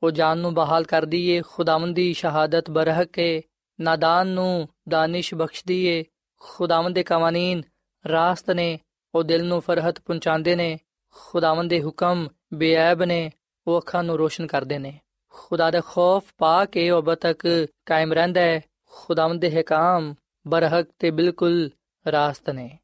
ਉਹ 0.04 0.12
ਜਾਨ 0.12 0.38
ਨੂੰ 0.38 0.54
ਬਹਾਲ 0.54 0.84
ਕਰਦੀ 0.84 1.30
ਏ, 1.30 1.42
ਖੁਦਾਵੰਦ 1.42 1.96
ਦੀ 1.96 2.14
ਸ਼ਹਾਦਤ 2.14 2.70
ਬਰਹਕ 2.70 3.20
ਹੈ 3.20 3.42
ਨਾਦਾਨ 3.82 4.28
ਨੂੰ 4.28 4.68
ਦਾਨਿਸ਼ 4.90 5.36
ਬਖਸ਼ਦੀ 5.36 5.86
ਏ, 5.86 6.04
ਖੁਦਾਵੰਦ 6.40 6.96
ਦੇ 6.96 7.04
ਕਾਨੂੰਨ 7.04 7.64
ਰਾਸਤ 8.08 8.50
ਨੇ, 8.50 8.80
ਉਹ 9.16 9.24
ਦਿਲ 9.24 9.46
ਨੂੰ 9.46 9.62
ਫਰਹਤ 9.62 10.00
ਪਹੁੰਚਾਉਂਦੇ 10.00 10.56
ਨੇ, 10.56 10.80
ਖੁਦਾਵੰਦ 11.10 11.70
ਦੇ 11.70 11.82
ਹੁਕਮ 11.82 12.28
ਬੇਅਬ 12.54 13.04
ਨੇ, 13.04 13.32
ਉਹ 13.68 13.80
ਅੱਖਾਂ 13.80 14.04
ਨੂੰ 14.04 14.18
ਰੋਸ਼ਨ 14.18 14.48
ਕਰਦੇ 14.48 14.80
ਨੇ। 14.80 15.00
ਖੁਦਾ 15.34 15.72
ਦਾ 15.72 15.82
ਖੌਫ 15.82 16.24
ਪਾ 16.38 16.66
ਕੇ 16.66 16.90
ਉਹ 16.90 17.02
ਅਬ 17.02 17.16
ਤੱਕ 17.16 17.68
ਕਾਇਮ 17.86 18.14
ਰਹਿੰਦਾ 18.14 18.42
ਹੈ। 18.42 18.62
ਖੁਦਾਵੰਦ 18.92 19.42
ਦੇ 19.42 19.62
ਹਕਾਮ 19.62 20.16
ਬਰਹਕ 20.48 20.90
ਤੇ 21.00 21.12
ਬਿਲਕੁਲ 21.12 21.70
ਰਾਸਤ 22.12 22.50
ਨੇ। 22.50 22.80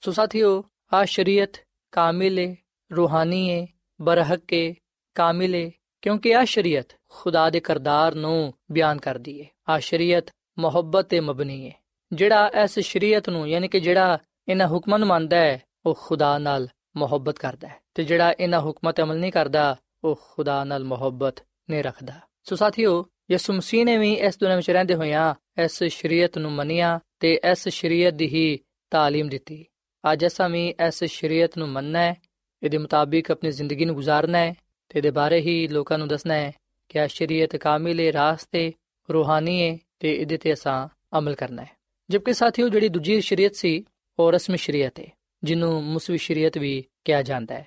ਸੋ 0.00 0.12
ਸਾਥੀਓ 0.12 0.64
ਆ 0.92 1.04
ਸ਼ਰੀਅਤ 1.04 1.52
ਕਾਮਿਲ 1.92 2.38
ਹੈ 2.38 2.56
ਰੂਹਾਨੀ 2.96 3.50
ਹੈ 3.50 3.66
ਬਰਹਕ 4.00 4.52
ਹੈ 4.54 4.74
ਕਾਮਿਲ 5.14 5.54
ਹੈ 5.54 5.70
ਕਿਉਂਕਿ 6.02 6.36
ਆ 6.36 6.44
ਸ਼ਰੀਅਤ 6.44 6.96
ਖੁਦਾ 7.08 7.50
ਦੇ 7.50 7.60
ਕਰਦਾਰ 7.60 8.14
ਨੂੰ 8.14 8.54
ਬਿਆਨ 8.72 8.98
ਕਰਦੀ 8.98 9.42
ਹੈ 9.42 9.46
ਆ 9.68 9.78
ਸ਼ਰੀਅਤ 9.78 10.24
ਮੁਹੱਬਤ 10.58 11.04
ਤੇ 11.04 11.20
ਮਬਨੀ 11.20 11.66
ਹੈ 11.66 11.88
ਜਿਹੜਾ 12.12 12.50
ਇਸ 12.64 12.78
ਸ਼ਰੀਅਤ 12.78 13.28
ਨੂੰ, 13.28 13.48
ਯਾਨੀ 13.48 13.68
ਕਿ 13.68 13.80
ਜਿਹੜਾ 13.80 14.18
ਇਹਨਾਂ 14.48 14.68
ਹੁਕਮਾਂ 14.68 14.98
ਨੂੰ 14.98 15.08
ਮੰਨਦਾ 15.08 15.36
ਹੈ, 15.36 15.62
ਉਹ 15.86 15.98
ਖੁਦਾ 16.00 16.38
ਨਾਲ 16.38 16.68
ਮੁਹੱਬਤ 16.96 17.38
ਕਰਦਾ 17.38 17.68
ਹੈ। 17.68 17.80
ਤੇ 17.94 18.04
ਜਿਹੜਾ 18.04 18.32
ਇਹਨਾਂ 18.32 18.60
ਹੁਕਮਾਂ 18.60 18.92
ਤੇ 18.92 19.02
ਅਮਲ 19.02 19.18
ਨਹੀਂ 19.18 19.32
ਕਰਦਾ, 19.32 19.76
ਉਹ 20.04 20.20
ਖੁਦਾ 20.30 20.64
ਨਾਲ 20.64 20.84
ਮੁਹੱਬਤ 20.84 21.34
ਨਹੀਂ 21.70 21.84
ਰੱਖਦਾ। 21.84 22.20
ਸੋ 22.44 22.56
ਸਾਥੀਓ, 22.56 23.06
ਯਿਸੂ 23.30 23.52
ਮਸੀਹ 23.52 23.84
ਨੇ 23.84 23.98
ਵੀ 23.98 24.12
ਇਸ 24.12 24.38
ਦੁਨੀਆਂ 24.38 24.56
ਵਿੱਚ 24.56 24.70
ਰਹਿੰਦੇ 24.70 24.94
ਹੋਇਆਂ 24.94 25.34
ਇਸ 25.64 25.84
ਸ਼ਰੀਅਤ 25.84 26.38
ਨੂੰ 26.38 26.52
ਮੰਨਿਆ 26.52 27.00
ਤੇ 27.20 27.40
ਇਸ 27.52 27.68
ਸ਼ਰੀਅਤ 27.68 28.14
ਦੀ 28.14 28.26
ਹੀ 28.26 28.58
تعلیم 28.94 29.28
ਦਿੱਤੀ। 29.28 29.64
ਅੱਜ 30.12 30.26
ਅਸਾਂ 30.26 30.48
ਵੀ 30.48 30.74
ਇਸ 30.86 31.04
ਸ਼ਰੀਅਤ 31.04 31.58
ਨੂੰ 31.58 31.68
ਮੰਨਣਾ 31.68 31.98
ਹੈ, 31.98 32.14
ਇਹਦੇ 32.62 32.78
ਮੁਤਾਬਿਕ 32.78 33.30
ਆਪਣੀ 33.30 33.50
ਜ਼ਿੰਦਗੀ 33.50 33.84
ਨੂੰ 33.84 33.96
گزارਣਾ 33.96 34.38
ਹੈ 34.38 34.54
ਤੇ 34.88 34.98
ਇਹਦੇ 34.98 35.10
ਬਾਰੇ 35.10 35.40
ਹੀ 35.40 35.68
ਲੋਕਾਂ 35.68 35.98
ਨੂੰ 35.98 36.08
ਦੱਸਣਾ 36.08 36.34
ਹੈ 36.34 36.52
ਕਿ 36.88 37.00
ਆ 37.00 37.06
ਸ਼ਰੀਅਤ 37.06 37.56
ਕਾਮਿਲ 37.56 38.00
ਹੈ, 38.00 38.12
ਰਾਸਤੇ 38.12 38.72
ਰੂਹਾਨੀ 39.12 39.62
ਹੈ 39.62 39.78
ਤੇ 40.00 40.16
ਇਹਦੇ 40.16 40.36
ਤੇ 40.36 40.52
ਅਸਾਂ 40.52 40.88
ਅਮਲ 41.18 41.34
ਕਰਨਾ 41.34 41.62
ਹੈ। 41.62 41.70
ਜਦਕਿ 42.10 42.32
ਸਾਥੀਓ, 42.32 42.68
ਜਿਹੜੀ 42.68 42.88
ਦੂਜੀ 42.88 43.20
ਸ਼ਰੀਅਤ 43.20 43.54
ਸੀ, 43.54 43.84
ਉਹ 44.18 44.32
ਰਸਮ 44.32 44.56
ਸ਼ਰੀਅਤ 44.56 45.00
ਹੈ, 45.00 45.12
ਜਿਹਨੂੰ 45.44 45.84
ਮੁਸਵੀ 45.84 46.18
ਸ਼ਰੀਅਤ 46.18 46.58
ਵੀ 46.58 46.84
ਕਿਹਾ 47.04 47.22
ਜਾਂਦਾ 47.22 47.54
ਹੈ। 47.54 47.66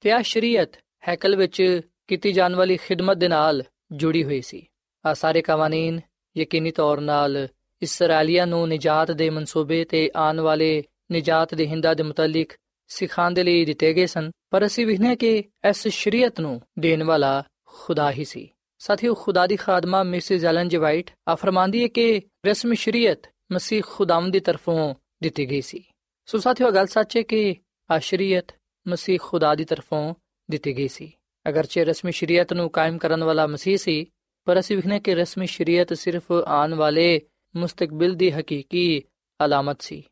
ਤੇ 0.00 0.12
ਆ 0.12 0.22
ਸ਼ਰੀਅਤ 0.22 0.70
ਹੈਕਲ 1.08 1.36
ਵਿੱਚ 1.36 1.80
ਕੀਤੀ 2.08 2.32
ਜਾਣ 2.32 2.54
ਵਾਲੀ 2.54 2.76
ਖਿਦਮਤ 2.76 3.16
ਦੇ 3.16 3.28
ਨਾਲ 3.28 3.62
ਜੁੜੀ 3.92 4.24
ਹੋਈ 4.24 4.40
ਸੀ। 4.40 4.66
ਆ 5.06 5.14
ਸਾਰੇ 5.14 5.42
ਕਾਨੂੰਨ 5.42 6.00
ਯਕੀਨੀ 6.36 6.70
ਤੌਰ 6.70 6.98
'ਤੇ 6.98 7.48
ਇਸرائیਲੀਆਂ 7.82 8.46
ਨੂੰ 8.46 8.68
ਨਜਾਤ 8.68 9.10
ਦੇ 9.10 9.30
ਮਨਸੂਬੇ 9.30 9.84
ਤੇ 9.84 10.10
ਆਉਣ 10.16 10.40
ਵਾਲੇ 10.40 10.84
ਨਜਾਤ 11.12 11.54
ਦੇ 11.54 11.66
ਹਿੰਦਾ 11.66 11.94
ਦੇ 11.94 12.02
ਮੁਤਲਕ 12.02 12.48
ਸਿਖਾਉਣ 12.88 13.34
ਦੇ 13.34 13.42
ਲਈ 13.42 13.64
ਦਿੱਤੇ 13.64 13.92
ਗਏ 13.92 14.06
ਸਨ। 14.06 14.30
ਪਰ 14.50 14.66
ਅਸੀਂ 14.66 14.86
ਵਿਖਨੇ 14.86 15.16
ਕਿ 15.16 15.44
ਇਸ 15.68 15.88
ਸ਼ਰੀਅਤ 15.88 16.40
ਨੂੰ 16.40 16.62
ਦੇਣ 16.78 17.04
ਵਾਲਾ 17.04 17.44
ਖੁਦਾ 17.66 18.10
ਹੀ 18.10 18.24
ਸੀ। 18.24 18.48
ਸਾਥੀਓ, 18.78 19.14
ਖੁਦਾ 19.14 19.46
ਦੀ 19.46 19.56
ਖਾਦਮਾ 19.56 20.02
ਮਿਸਿਸ 20.02 20.44
ਐਲਨ 20.44 20.68
ਜੀ 20.68 20.76
ਵਾਈਟ 20.76 21.10
ਆਫਰਮਾਂਦੀ 21.28 21.82
ਹੈ 21.82 21.88
ਕਿ 21.88 22.22
ਰਸਮ 22.46 22.74
ਸ਼ਰੀਅਤ 22.74 23.22
ਮਸੀਹ 23.52 23.82
ਖੁਦਾਮ 23.86 24.30
ਦੀ 24.30 24.40
ਤਰਫੋਂ 24.40 24.94
ਦਿੱਤੀ 25.22 25.50
ਗਈ 25.50 25.60
ਸੀ। 25.60 25.84
ਸੋ 26.26 26.38
ਸਾਥੀਓ 26.38 26.70
ਗੱਲ 26.70 26.86
ਸੱਚ 26.86 27.16
ਹੈ 27.16 27.22
ਕਿ 27.22 27.56
ਆ 27.90 27.98
ਸ਼ਰੀਅਤ 27.98 28.54
ਮਸੀਹ 28.88 29.18
ਖੁਦਾ 29.22 29.54
ਦੀ 29.54 29.64
ਤਰਫੋਂ 29.64 30.14
ਦਿੱਤੀ 30.50 30.76
ਗਈ 30.76 30.88
ਸੀ। 30.88 31.12
ਅਗਰਚੇ 31.46 31.84
ਰਸਮੀ 31.84 32.12
ਸ਼ਰੀਅਤ 32.12 32.52
ਨੂੰ 32.52 32.68
ਕਾਇਮ 32.70 32.98
ਕਰਨ 32.98 33.24
ਵਾਲਾ 33.24 33.46
ਮਸੀਹ 33.46 33.76
ਸੀ 33.76 34.04
ਪਰ 34.46 34.58
ਅਸੀਂ 34.58 34.76
ਵਿਖਨੇ 34.76 34.98
ਕਿ 35.00 35.14
ਰਸਮੀ 35.14 35.46
ਸ਼ਰੀਅਤ 35.46 35.92
ਸਿਰਫ 35.94 36.32
ਆਉਣ 36.32 36.74
ਵਾਲੇ 36.74 37.20
ਮੁਸਤਕਬਲ 37.54 38.14
ਦੀ 38.14 38.30
ਹਕੀਕੀ 38.30 39.02
ਅਲਾਮਤ 39.40 39.82
ਸੀ 39.82 40.02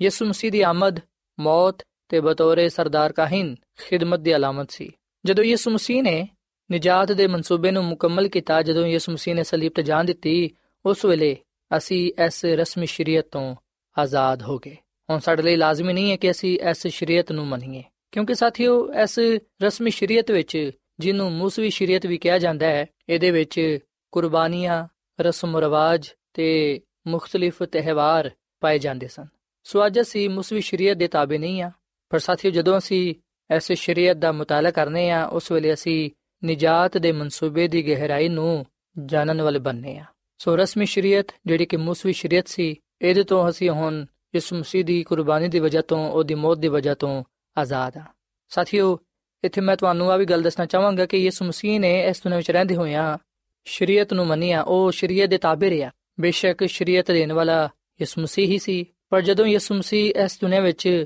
ਯਿਸੂ 0.00 0.26
ਮਸੀਹ 0.26 0.52
ਦੀ 0.52 0.60
ਆਮਦ 0.62 1.00
ਮੌਤ 1.38 1.82
ਤੇ 2.10 2.20
ਬਤੌਰੇ 2.20 2.68
ਸਰਦਾਰ 2.68 3.12
ਕਾਹਿਨ 3.12 3.54
ਖਿਦਮਤ 3.78 4.20
ਦੀ 4.20 4.34
ਅਲਾਮਤ 4.36 4.70
ਸੀ 4.70 4.90
ਜਦੋਂ 5.24 5.44
ਯਿਸੂ 5.44 5.70
ਮਸੀਹ 5.70 6.02
ਨੇ 6.02 6.26
ਨਜਾਤ 6.70 7.12
ਦੇ 7.12 7.26
ਮਨਸੂਬੇ 7.26 7.70
ਨੂੰ 7.70 7.84
ਮੁਕੰਮਲ 7.84 8.28
ਕੀਤਾ 8.28 8.60
ਜਦੋਂ 8.62 8.86
ਯਿਸੂ 8.86 9.12
ਮਸੀਹ 9.12 9.34
ਨੇ 9.34 9.42
ਸਲੀਬ 9.42 9.72
ਤੇ 9.72 9.82
ਜਾਨ 9.82 10.06
ਦਿੱਤੀ 10.06 10.50
ਉਸ 10.84 11.04
ਵੇਲੇ 11.04 11.36
ਅਸੀਂ 11.70 12.00
ਇਸ 12.26 12.44
ਰਸਮੀ 12.54 12.86
ਸ਼ਰੀਅਤ 12.86 13.28
ਤੋਂ 13.32 13.54
ਆਜ਼ਾਦ 13.96 14.42
ਹੋ 14.42 14.58
ਗਏ 14.58 14.76
ਹੁਣ 15.08 15.18
ਸਾਡੇ 15.18 15.42
ਲਈ 15.42 15.56
ਲਾਜ਼ਮੀ 15.56 15.92
ਨਹੀਂ 15.92 16.10
ਹੈ 16.10 16.16
ਕਿ 16.16 16.30
ਅਸੀਂ 16.30 16.58
ਇਸ 16.70 16.86
ਸ਼ਰੀਅਤ 16.86 17.32
ਨੂੰ 17.32 17.46
ਮੰਨੀਏ 17.46 17.82
ਕਿਉਂਕਿ 18.14 18.34
ਸਾਥੀਓ, 18.34 18.74
ਇਸ 19.02 19.18
ਰਸਮੀ 19.62 19.90
ਸ਼ਰੀਅਤ 19.90 20.30
ਵਿੱਚ 20.30 20.70
ਜਿਹਨੂੰ 21.00 21.30
ਮੂਸਵੀ 21.32 21.70
ਸ਼ਰੀਅਤ 21.70 22.04
ਵੀ 22.06 22.18
ਕਿਹਾ 22.18 22.38
ਜਾਂਦਾ 22.38 22.66
ਹੈ, 22.66 22.86
ਇਹਦੇ 23.08 23.30
ਵਿੱਚ 23.30 23.78
ਕੁਰਬਾਨੀਆਂ, 24.12 24.86
ਰਸਮ 25.18 25.56
ਰਿਵਾਜ 25.56 26.08
ਤੇ 26.34 26.80
ਮੁxtਲਿਫ 27.06 27.62
ਤਿਹਵਾਰ 27.62 28.30
ਪਾਏ 28.62 28.78
ਜਾਂਦੇ 28.78 29.08
ਸਨ। 29.08 29.26
ਸੋ 29.66 29.84
ਅੱਜ 29.86 30.00
ਅਸੀਂ 30.00 30.28
ਮੂਸਵੀ 30.30 30.60
ਸ਼ਰੀਅਤ 30.60 30.96
ਦੇ 30.96 31.08
ਤਾਬੇ 31.08 31.38
ਨਹੀਂ 31.38 31.62
ਆ 31.62 31.70
ਪਰ 32.10 32.18
ਸਾਥੀਓ, 32.18 32.50
ਜਦੋਂ 32.50 32.78
ਅਸੀਂ 32.78 33.14
ਇਸ 33.50 33.72
ਸ਼ਰੀਅਤ 33.72 34.16
ਦਾ 34.16 34.32
ਮੁਤਾਲਾ 34.32 34.70
ਕਰਨੇ 34.70 35.10
ਆ 35.10 35.24
ਉਸ 35.26 35.52
ਵੇਲੇ 35.52 35.72
ਅਸੀਂ 35.72 36.10
ਨਜਾਤ 36.42 36.98
ਦੇ 36.98 37.12
ਮਨਸੂਬੇ 37.12 37.68
ਦੀ 37.68 37.86
ਗਹਿਰਾਈ 37.88 38.28
ਨੂੰ 38.28 38.64
ਜਾਣਨ 38.96 39.42
ਵਾਲੇ 39.42 39.58
ਬਣਨੇ 39.58 39.98
ਆ 39.98 40.04
ਸੋ 40.40 40.56
ਰਸਮੀ 40.56 40.86
ਸ਼ਰੀਅਤ, 40.86 41.26
ਜਿਹੜੀ 41.46 41.66
ਕਿ 41.66 41.76
ਮੂਸਵੀ 41.76 42.12
ਸ਼ਰੀਅਤ 42.12 42.48
ਸੀ, 42.48 42.74
ਇਹਦੇ 43.02 43.22
ਤੋਂ 43.22 43.48
ਅਸੀਂ 43.48 43.70
ਹੁਣ 43.70 44.04
ਇਸ 44.34 44.52
ਮਸੀਹ 44.52 44.84
ਦੀ 44.84 45.02
ਕੁਰਬਾਨੀ 45.02 45.48
ਦੀ 45.48 45.58
ਵਜ੍ਹਾ 45.58 45.82
ਤੋਂ, 45.82 46.10
ਉਹਦੀ 46.10 46.34
ਮੌਤ 46.34 46.58
ਦੀ 46.58 46.68
ਵਜ੍ਹਾ 46.68 46.94
ਤੋਂ 46.94 47.24
ਆਜ਼ਾਦ 47.58 47.96
ਆ। 47.96 48.04
ਸਾਥੀਓ, 48.48 48.98
ਇੱਥੇ 49.44 49.60
ਮੈਂ 49.60 49.76
ਤੁਹਾਨੂੰ 49.76 50.12
ਆ 50.12 50.16
ਵੀ 50.16 50.24
ਗੱਲ 50.24 50.42
ਦੱਸਣਾ 50.42 50.66
ਚਾਹਾਂਗਾ 50.66 51.06
ਕਿ 51.06 51.16
ਯਿਸੂ 51.16 51.44
ਮਸੀਹ 51.44 51.80
ਨੇ 51.80 52.06
ਇਸ 52.06 52.18
ਦੁਨੀਆਂ 52.18 52.36
ਵਿੱਚ 52.36 52.50
ਰਹਿੰਦੇ 52.50 52.76
ਹੋਇਆਂ 52.76 53.18
ਸ਼ਰੀਅਤ 53.64 54.12
ਨੂੰ 54.12 54.26
ਮੰਨਿਆ। 54.26 54.62
ਉਹ 54.62 54.92
ਸ਼ਰੀਅਤ 54.92 55.30
ਦੇ 55.30 55.38
ਤਾਬੇ 55.38 55.70
ਰਿਹਾ। 55.70 55.90
ਬੇਸ਼ੱਕ 56.20 56.64
ਸ਼ਰੀਅਤ 56.64 57.10
ਦੇਣ 57.10 57.32
ਵਾਲਾ 57.32 57.68
ਯਿਸੂ 58.00 58.22
ਮਸੀਹ 58.22 58.48
ਹੀ 58.48 58.58
ਸੀ। 58.58 58.84
ਪਰ 59.08 59.20
ਜਦੋਂ 59.20 59.46
ਯਿਸੂ 59.46 59.74
ਮਸੀਹ 59.74 60.12
ਇਸ 60.24 60.40
ਦੁਨੀਆਂ 60.40 60.62
ਵਿੱਚ 60.62 61.04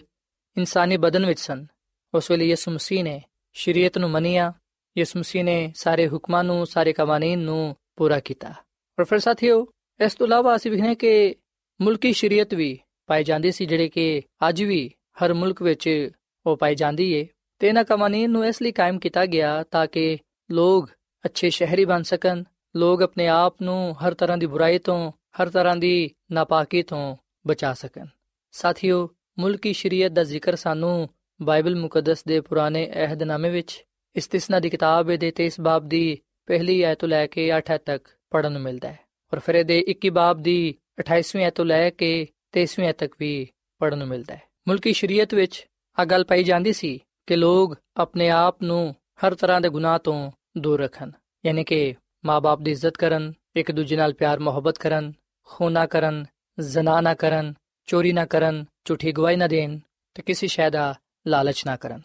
ਇਨਸਾਨੀ 0.59 0.97
ਬਦਨ 0.97 1.26
ਵਿੱਚ 1.26 1.40
ਸਨ, 1.40 1.67
ਉਸ 2.14 2.31
ਵੇਲੇ 2.31 2.45
ਯਿਸੂ 2.45 2.71
ਮਸੀਹ 2.71 3.05
ਨੇ 3.05 3.23
ਸ਼ਰੀਅਤ 3.52 3.99
ਨੂੰ 3.99 4.11
ਮੰਨਿਆ। 4.11 4.52
ਯਿਸੂ 4.99 5.19
ਮਸੀਹ 5.19 5.45
ਨੇ 5.45 5.73
ਸਾਰੇ 5.76 6.09
ਹੁਕਮਾਂ 6.09 6.45
ਨੂੰ, 6.45 6.67
ਸਾਰੇ 6.67 6.93
ਕਾਨੂੰਨ 6.93 7.38
ਨੂੰ 7.38 7.76
ਪੂਰਾ 7.97 8.21
ਕੀਤਾ। 8.21 8.55
ਪਰ 8.97 9.05
ਫਿਰ 9.05 9.19
ਸਾਥੀਓ, 9.19 9.67
ਇਸ 10.05 10.14
ਤੋਂ 10.14 10.26
ਇਲਾਵਾ 10.26 10.57
ਅਸੀਂ 10.57 10.71
ਵਿਖਨੇ 10.71 10.95
ਕਿ 10.95 11.37
ਮੁਲਕੀ 11.81 12.12
ਸ਼ਰੀਅਤ 12.12 12.55
ਵੀ 12.55 12.78
ਪਾਈ 13.07 13.25
ਜਾਂਦੀ 13.25 13.52
ਸੀ, 13.52 13.67
ਜਿਹੜੇ 13.67 13.88
ਕਿ 13.88 14.23
ਅੱਜ 14.49 14.62
ਵੀ 14.62 14.95
ਹਰ 15.25 15.35
ਮੁਲਕ 15.35 15.62
ਵਿੱਚ 15.62 16.11
ਉਹ 16.52 16.57
ਪਾਈ 16.57 16.75
ਜਾਂਦੀ 16.75 17.12
ਏ 17.12 17.26
ਤੇ 17.59 17.69
ਇਹਨਾਂ 17.69 17.85
ਕਾਨੂੰਨ 17.85 18.31
ਨੂੰ 18.31 18.47
ਇਸ 18.47 18.62
ਲਈ 18.62 18.73
ਕਾਇਮ 18.73 18.99
ਕੀਤਾ 18.99 19.26
ਗਿਆ 19.26 19.62
ਤਾਂ 19.62 19.87
ਕਿ 19.87 20.19
ਲੋਕ 20.50 20.90
ਅੱਛੇ 21.25 21.50
ਸ਼ਹਿਰੀ 21.50 21.85
ਬਣ 21.85 22.02
ਸਕਣ, 22.02 22.45
ਲੋਕ 22.76 23.02
ਆਪਣੇ 23.02 23.28
ਆਪ 23.28 23.62
ਨੂੰ 23.62 23.97
ਹਰ 23.99 24.14
ਤਰ੍ਹਾਂ 24.14 24.38
ਦੀ 24.38 24.47
ਬੁਰਾਈ 24.47 24.78
ਤੋਂ, 24.78 25.12
ਹਰ 25.43 25.49
ਤਰ੍ਹਾਂ 25.49 25.76
ਦੀ 25.76 26.11
ਨਾਪਾਕੀ 26.33 26.83
ਤੋਂ 26.83 27.17
ਬਚਾ 27.47 27.75
ਸਕਣ। 27.75 28.07
ਸਾਥੀਓ, 28.50 29.09
ਮੁਲਕੀ 29.38 29.73
ਸ਼ਰੀਅਤ 29.73 30.12
ਦਾ 30.12 30.25
ਜ਼ਿਕਰ 30.25 30.57
ਸਾਨੂੰ 30.57 31.09
ਬਾਈਬਲ 31.43 31.76
ਮੁਕੱਦਸ 31.76 32.25
ਦੇ 32.25 32.40
ਪੁਰਾਣੇ 32.40 32.90
ਅਹਿਦਨਾਮੇ 32.95 33.50
ਵਿੱਚ, 33.50 33.85
ਇਸਤਿਸਨਾ 34.17 34.61
ਦੀ 34.61 34.71
ਕਿਤਾਬ 34.71 35.12
ਦੇ 35.17 35.31
23 35.31 35.61
ਬਾਬ 35.61 35.88
ਦੀ 35.88 36.19
ਪਹਿਲੀ 36.47 36.83
ਆਇਤ 36.83 36.99
ਤੋਂ 36.99 37.09
ਲੈ 37.09 37.26
ਕੇ 37.26 37.59
8 37.59 37.78
ਤੱਕ 37.78 38.09
ਪੜਨ 38.31 38.52
ਨੂੰ 38.52 38.62
ਮਿਲਦਾ 38.62 38.88
ਹੈ 38.88 38.99
ਔਰ 39.35 39.38
ਫਿਰ 39.38 39.55
ਇਹਦੇ 39.55 39.85
21 39.88 40.11
ਬਾਬ 40.11 40.43
ਦੀ 40.43 40.75
28ਵੀਂ 41.00 41.45
ਆਇਤ 41.45 41.55
ਤੋਂ 41.55 41.64
ਲੈ 41.64 41.90
ਕੇ 41.90 42.26
23ਵੀਂ 42.52 42.87
ਆਇਤ 42.87 42.99
ਤੱਕ 42.99 43.14
ਵੀ 43.21 43.49
ਪੜਨ 43.78 43.99
ਨੂੰ 43.99 44.09
ਮਿਲਦਾ 44.09 44.35
ਹੈ। 44.35 44.43
ਮੁਲਕੀ 44.69 44.93
ਸ਼ਰੀਅਤ 44.93 45.35
ਵਿੱਚ 45.35 45.67
ਆ 45.99 46.05
ਗੱਲ 46.05 46.25
ਪਾਈ 46.25 46.45
ਜਾਂਦੀ 46.45 46.73
ਸੀ 46.73 47.00
ਕਿ 47.26 47.37
ਲੋਕ 47.37 47.78
ਆਪਣੇ 47.97 48.31
ਆਪ 48.31 48.62
ਨੂੰ 48.62 48.95
ਹਰ 49.26 49.35
ਤਰ੍ਹਾਂ 49.35 49.61
ਦੇ 49.61 49.69
ਗੁਨਾਹ 49.69 49.99
ਤੋਂ 49.99 50.33
ਦੂਰ 50.59 50.81
ਰੱਖਣ। 50.81 51.11
ਯਾਨੀ 51.47 51.64
ਕਿ 51.64 51.95
ਮਾਪੇ 52.25 52.64
ਦੀ 52.64 52.71
ਇੱਜ਼ਤ 52.71 52.97
ਕਰਨ, 52.97 53.33
ਇੱਕ 53.57 53.73
ਦੂਜੇ 53.73 53.97
ਨਾਲ 53.97 54.12
ਪਿਆਰ, 54.12 54.38
ਮੁਹੱਬਤ 54.38 54.78
ਕਰਨ, 54.78 55.12
ਖੂਨਾ 55.43 55.87
ਕਰਨ, 55.87 56.26
ਜ਼ਨਾ 56.61 57.00
ਨਾ 57.00 57.14
ਕਰਨ, 57.14 57.55
ਚੋਰੀ 57.87 58.12
ਨਾ 58.12 58.26
ਕਰਨ, 58.26 58.64
ਝੂਠੀ 58.85 59.12
ਗਵਾਹੀ 59.12 59.37
ਨਾ 59.37 59.47
ਦੇਣ 59.47 59.78
ਤੇ 60.14 60.23
ਕਿਸੇ 60.23 60.47
ਸ਼ੈ 60.47 60.71
ਦਾ 60.71 60.95
ਲਾਲਚ 61.26 61.67
ਨਾ 61.67 61.76
ਕਰਨ। 61.76 62.02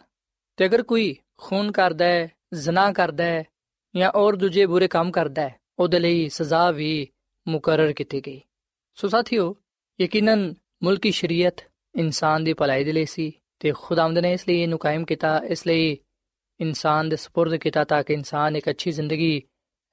ਤੇ 0.56 0.66
ਅਗਰ 0.66 0.82
ਕੋਈ 0.82 1.16
ਖੂਨ 1.36 1.72
ਕਰਦਾ 1.72 2.04
ਹੈ, 2.04 2.30
ਜ਼ਨਾ 2.54 2.92
ਕਰਦਾ 2.92 3.24
ਹੈ 3.24 3.44
ਜਾਂ 3.96 4.12
ਹੋਰ 4.14 4.36
ਦੂਜੇ 4.36 4.66
ਬੁਰੇ 4.66 4.88
ਕੰਮ 4.88 5.10
ਕਰਦਾ 5.10 5.42
ਹੈ, 5.42 5.54
ਉਹਦੇ 5.78 5.98
ਲਈ 5.98 6.28
ਸਜ਼ਾ 6.28 6.70
ਵੀ 6.70 7.08
ਮੁਕਰਰ 7.48 7.92
ਕੀਤੀ 7.92 8.20
ਗਈ। 8.20 8.40
ਸੋ 8.94 9.08
ਸਾਥੀਓ, 9.08 9.56
ਯਕੀਨਨ 10.00 10.54
ਮੁਲਕੀ 10.82 11.10
ਸ਼ਰੀਅਤ 11.10 11.64
ਇਨਸਾਨ 11.94 12.44
ਦੀ 12.44 12.52
ਭਲਾਈ 12.52 12.84
ਦੇ 12.84 12.92
ਲਈ 12.92 13.04
ਸੀ। 13.04 13.32
ਤੇ 13.59 13.73
ਖੁਦਾਵੰਦ 13.75 14.17
ਨੇ 14.17 14.33
ਇਸ 14.33 14.47
ਲਈ 14.47 14.61
ਇਹਨੂੰ 14.61 14.79
ਕਾਇਮ 14.79 15.05
ਕੀਤਾ 15.05 15.41
ਇਸ 15.49 15.67
ਲਈ 15.67 15.97
ਇਨਸਾਨ 16.59 17.09
ਦੇ 17.09 17.15
سپرد 17.15 17.57
ਕੀਤਾ 17.57 17.83
ਤਾਂ 17.83 18.03
ਕਿ 18.03 18.13
ਇਨਸਾਨ 18.13 18.55
ਇੱਕ 18.55 18.69
ਅੱਛੀ 18.69 18.91
ਜ਼ਿੰਦਗੀ 18.91 19.41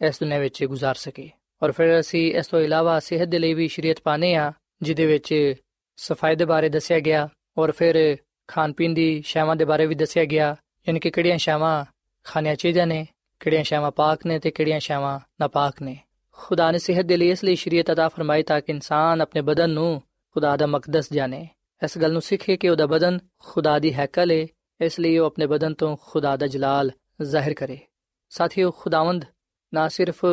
ਇਸ 0.00 0.20
ਦੁਨੀਆਂ 0.20 0.40
ਵਿੱਚ 0.40 0.64
گزار 0.64 0.94
ਸਕੇ 0.94 1.30
ਔਰ 1.62 1.72
ਫਿਰ 1.72 2.00
ਅਸੀਂ 2.00 2.34
ਇਸ 2.34 2.46
ਤੋਂ 2.46 2.60
ਇਲਾਵਾ 2.60 3.00
ਸਿਹਤ 3.00 3.28
ਦੇ 3.28 3.38
ਲਈ 3.38 3.54
ਵੀ 3.54 3.68
ਸ਼ਰੀਅਤ 3.68 4.00
ਪਾਣੇ 4.00 4.34
ਆ 4.34 4.52
ਜਿਹਦੇ 4.82 5.06
ਵਿੱਚ 5.06 5.54
ਸਫਾਈ 5.96 6.36
ਦੇ 6.36 6.44
ਬਾਰੇ 6.44 6.68
ਦੱਸਿਆ 6.68 7.00
ਗਿਆ 7.00 7.28
ਔਰ 7.58 7.72
ਫਿਰ 7.72 8.16
ਖਾਣ 8.48 8.72
ਪੀਣ 8.72 8.94
ਦੀ 8.94 9.22
ਸ਼ੈਵਾਂ 9.22 9.56
ਦੇ 9.56 9.64
ਬਾਰੇ 9.64 9.86
ਵੀ 9.86 9.94
ਦੱਸਿਆ 9.94 10.24
ਗਿਆ 10.24 10.56
ਯਾਨੀ 10.86 11.00
ਕਿ 11.00 11.10
ਕਿਹੜੀਆਂ 11.10 11.38
ਸ਼ੈਵਾਂ 11.38 11.84
ਖਾਣੀਆਂ 12.24 12.54
ਚਾਹੀਦੀਆਂ 12.54 12.86
ਨੇ 12.86 13.06
ਕਿਹੜੀਆਂ 13.40 13.64
ਸ਼ੈਵਾਂ 13.64 13.90
ਪਾਕ 13.90 14.26
ਨੇ 14.26 14.38
ਤੇ 14.38 14.50
ਕਿਹੜੀਆਂ 14.50 14.80
ਸ਼ੈਵਾਂ 14.80 15.20
ਨਾਪਾਕ 15.40 15.82
ਨੇ 15.82 15.96
ਖੁਦਾ 16.32 16.70
ਨੇ 16.70 16.78
ਸਿਹਤ 16.78 17.06
ਦੇ 17.06 17.16
ਲਈ 17.16 17.30
ਇਸ 17.30 17.44
ਲਈ 17.44 17.54
ਸ਼ਰੀਅਤ 17.54 17.90
عطا 17.90 18.08
ਫਰਮਾਈ 18.08 18.42
ਤਾਂ 18.42 18.60
ਕਿ 18.60 18.72
ਇਨਸਾਨ 18.72 19.20
ਆਪਣੇ 19.20 19.42
ਬਦਨ 19.42 19.70
ਨੂੰ 19.70 20.02
ਖੁਦਾ 20.36 20.56
ਦਾ 20.56 20.66
ਮਕਦਸ 20.66 21.12
ਜਾਣੇ 21.12 21.48
ਇਸ 21.83 21.97
ਗੱਲ 21.97 22.11
ਨੂੰ 22.11 22.21
ਸਿੱਖੇ 22.21 22.57
ਕਿ 22.57 22.69
ਉਹਦਾ 22.69 22.85
ਬਦਨ 22.85 23.19
ਖੁਦਾ 23.39 23.79
ਦੀ 23.79 23.93
ਹੈਕਲ 23.93 24.31
ਹੈ 24.31 24.47
ਇਸ 24.81 24.99
ਲਈ 24.99 25.17
ਉਹ 25.17 25.25
ਆਪਣੇ 25.25 25.45
ਬਦਨ 25.45 25.73
ਤੋਂ 25.73 25.97
ਖੁਦਾ 26.01 26.37
ਦਾ 26.37 26.47
ਜਲਾਲ 26.47 26.91
ਜ਼ਾਹਿਰ 27.21 27.53
ਕਰੇ। 27.53 27.77
ਸਾਥੀਓ, 28.29 28.71
ਖੁਦਾਵੰਦ 28.71 29.25
ਨਾ 29.73 29.87
ਸਿਰਫ 29.87 30.25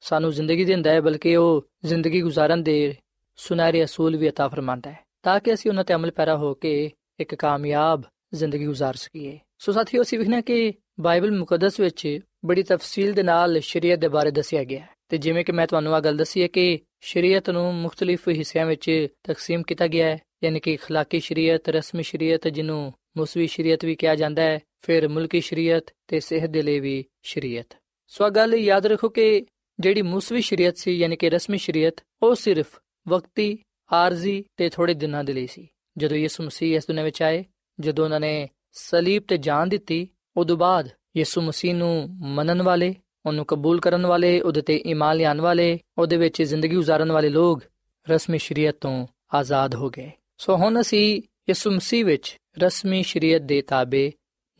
ਸਾਨੂੰ 0.00 0.32
ਜ਼ਿੰਦਗੀ 0.32 0.64
ਦਿੰਦਾ 0.64 0.90
ਹੈ, 0.90 1.00
ਬਲਕਿ 1.00 1.36
ਉਹ 1.36 1.66
ਜ਼ਿੰਦਗੀ 1.84 2.22
گزارਣ 2.22 2.56
ਦੇ 2.56 2.96
ਸੁਨਹਿਰੇ 3.36 3.84
ਅਸੂਲ 3.84 4.16
ਵੀ 4.16 4.28
عطا 4.28 4.48
ਫਰਮਾਉਂਦਾ 4.48 4.92
ਹੈ, 4.92 4.98
ਤਾਂ 5.22 5.40
ਕਿ 5.40 5.54
ਅਸੀਂ 5.54 5.70
ਉਹਨਾਂ 5.70 5.84
ਤੇ 5.84 5.94
ਅਮਲ 5.94 6.10
ਪੈਰਾ 6.10 6.36
ਹੋ 6.36 6.54
ਕੇ 6.54 6.90
ਇੱਕ 7.20 7.34
ਕਾਮਯਾਬ 7.34 8.02
ਜ਼ਿੰਦਗੀ 8.34 8.66
گزار 8.66 8.92
ਸਕੀਏ। 8.94 9.38
ਸੋ 9.58 9.72
ਸਾਥੀਓ, 9.72 10.02
ਅਸੀਂ 10.02 10.18
ਵਿਖਣਾ 10.18 10.40
ਕਿ 10.40 10.74
ਬਾਈਬਲ 11.00 11.38
ਮੁਕੱਦਸ 11.38 11.80
ਵਿੱਚ 11.80 12.20
ਬੜੀ 12.44 12.62
ਤਫਸੀਲ 12.62 13.12
ਦੇ 13.12 13.22
ਨਾਲ 13.22 13.60
ਸ਼ਰੀਅਤ 13.60 13.98
ਦੇ 13.98 14.08
ਬਾਰੇ 14.08 14.30
ਦੱਸਿਆ 14.30 14.64
ਗਿਆ 14.64 14.80
ਹੈ। 14.80 14.88
ਤੇ 15.08 15.18
ਜਿਵੇਂ 15.18 15.44
ਕਿ 15.44 15.52
ਮੈਂ 15.52 15.66
ਤੁਹਾਨੂੰ 15.66 15.94
ਆ 15.94 16.00
ਗੱਲ 16.00 16.16
ਦੱਸੀ 16.16 16.42
ਹੈ 16.42 16.46
ਕਿ 16.46 16.80
ਸ਼ਰੀਅਤ 17.00 17.50
ਨੂੰ 17.50 17.74
ਮੁxtਲਿਫ 17.74 18.28
ਹਿੱਸਿਆਂ 18.28 18.66
ਵਿੱਚ 18.66 19.06
ਤਕਸੀਮ 19.22 19.62
ਕੀਤਾ 19.62 19.86
ਗਿਆ 19.86 20.06
ਹੈ 20.06 20.18
ਯਾਨੀ 20.44 20.60
ਕਿ 20.60 20.78
اخلاقی 20.82 21.20
ਸ਼ਰੀਅਤ, 21.20 21.68
ਰਸਮੀ 21.68 22.02
ਸ਼ਰੀਅਤ 22.02 22.48
ਜਿਹਨੂੰ 22.48 22.92
ਮੌਸਵੀ 23.16 23.46
ਸ਼ਰੀਅਤ 23.46 23.84
ਵੀ 23.84 23.94
ਕਿਹਾ 23.94 24.14
ਜਾਂਦਾ 24.14 24.42
ਹੈ, 24.42 24.60
ਫਿਰ 24.80 25.08
ਮੁਲਕੀ 25.08 25.40
ਸ਼ਰੀਅਤ 25.40 25.84
ਤੇ 26.08 26.20
ਸਿਹਤ 26.20 26.50
ਦੇ 26.50 26.62
ਲਈ 26.62 26.80
ਵੀ 26.80 27.04
ਸ਼ਰੀਅਤ। 27.22 27.76
ਸੋ 28.08 28.30
ਗੱਲ 28.30 28.54
ਯਾਦ 28.54 28.86
ਰੱਖੋ 28.86 29.08
ਕਿ 29.08 29.46
ਜਿਹੜੀ 29.80 30.02
ਮੌਸਵੀ 30.02 30.40
ਸ਼ਰੀਅਤ 30.40 30.76
ਸੀ, 30.76 30.92
ਯਾਨੀ 30.92 31.16
ਕਿ 31.16 31.30
ਰਸਮੀ 31.30 31.58
ਸ਼ਰੀਅਤ, 31.58 31.94
ਉਹ 32.22 32.34
ਸਿਰਫ 32.34 32.66
ਵਕਤੀ, 33.08 33.58
ਆਰਜ਼ੀ 33.92 34.44
ਤੇ 34.56 34.68
ਥੋੜੇ 34.68 34.94
ਦਿਨਾਂ 34.94 35.24
ਦੇ 35.24 35.32
ਲਈ 35.32 35.46
ਸੀ। 35.46 35.68
ਜਦੋਂ 35.98 36.16
ਯਿਸੂ 36.16 36.44
ਮਸੀਹ 36.44 36.76
ਇਸ 36.76 36.86
ਦੁਨੀਆਂ 36.86 37.04
ਵਿੱਚ 37.04 37.22
ਆਏ, 37.22 37.44
ਜਦੋਂ 37.80 38.04
ਉਹਨਾਂ 38.04 38.20
ਨੇ 38.20 38.48
ਸਲੀਬ 38.72 39.22
ਤੇ 39.28 39.36
ਜਾਨ 39.36 39.68
ਦਿੱਤੀ, 39.68 40.08
ਉਦੋਂ 40.36 40.56
ਬਾਅਦ 40.56 40.88
ਯਿਸੂ 41.16 41.40
ਮਸੀਹ 41.40 41.74
ਨੂੰ 41.74 42.08
ਮੰਨਣ 42.10 42.62
ਵਾਲੇ, 42.62 42.94
ਉਹਨੂੰ 43.26 43.44
ਕਬੂਲ 43.44 43.80
ਕਰਨ 43.80 44.06
ਵਾਲੇ, 44.06 44.40
ਉਹਦੇ 44.40 44.60
ਤੇ 44.60 44.82
ਈਮਾਨ 44.86 45.16
ਲਿਆਉਣ 45.16 45.40
ਵਾਲੇ, 45.40 45.80
ਉਹਦੇ 45.98 46.16
ਵਿੱਚ 46.16 46.42
ਜ਼ਿੰਦਗੀ 46.42 46.76
گزارਣ 46.76 47.12
ਵਾਲੇ 47.12 47.28
ਲੋਕ 47.28 47.62
ਰਸਮੀ 48.10 48.38
ਸ਼ਰੀਅਤ 48.38 48.76
ਤੋਂ 48.80 49.06
ਆਜ਼ਾਦ 49.34 49.74
ਹੋ 49.74 49.90
ਗਏ। 49.90 50.10
ਸੋ 50.37 50.55
ਹੁਣ 50.55 50.81
ਅਸੀਂ 50.81 51.21
ਯਿਸੂ 51.49 51.71
ਮਸੀਹ 51.71 52.05
ਵਿੱਚ 52.05 52.35
ਰਸਮੀ 52.59 53.01
ਸ਼ਰੀਅਤ 53.03 53.41
ਦੇ 53.41 53.61
ਤਾਬੇ 53.61 54.11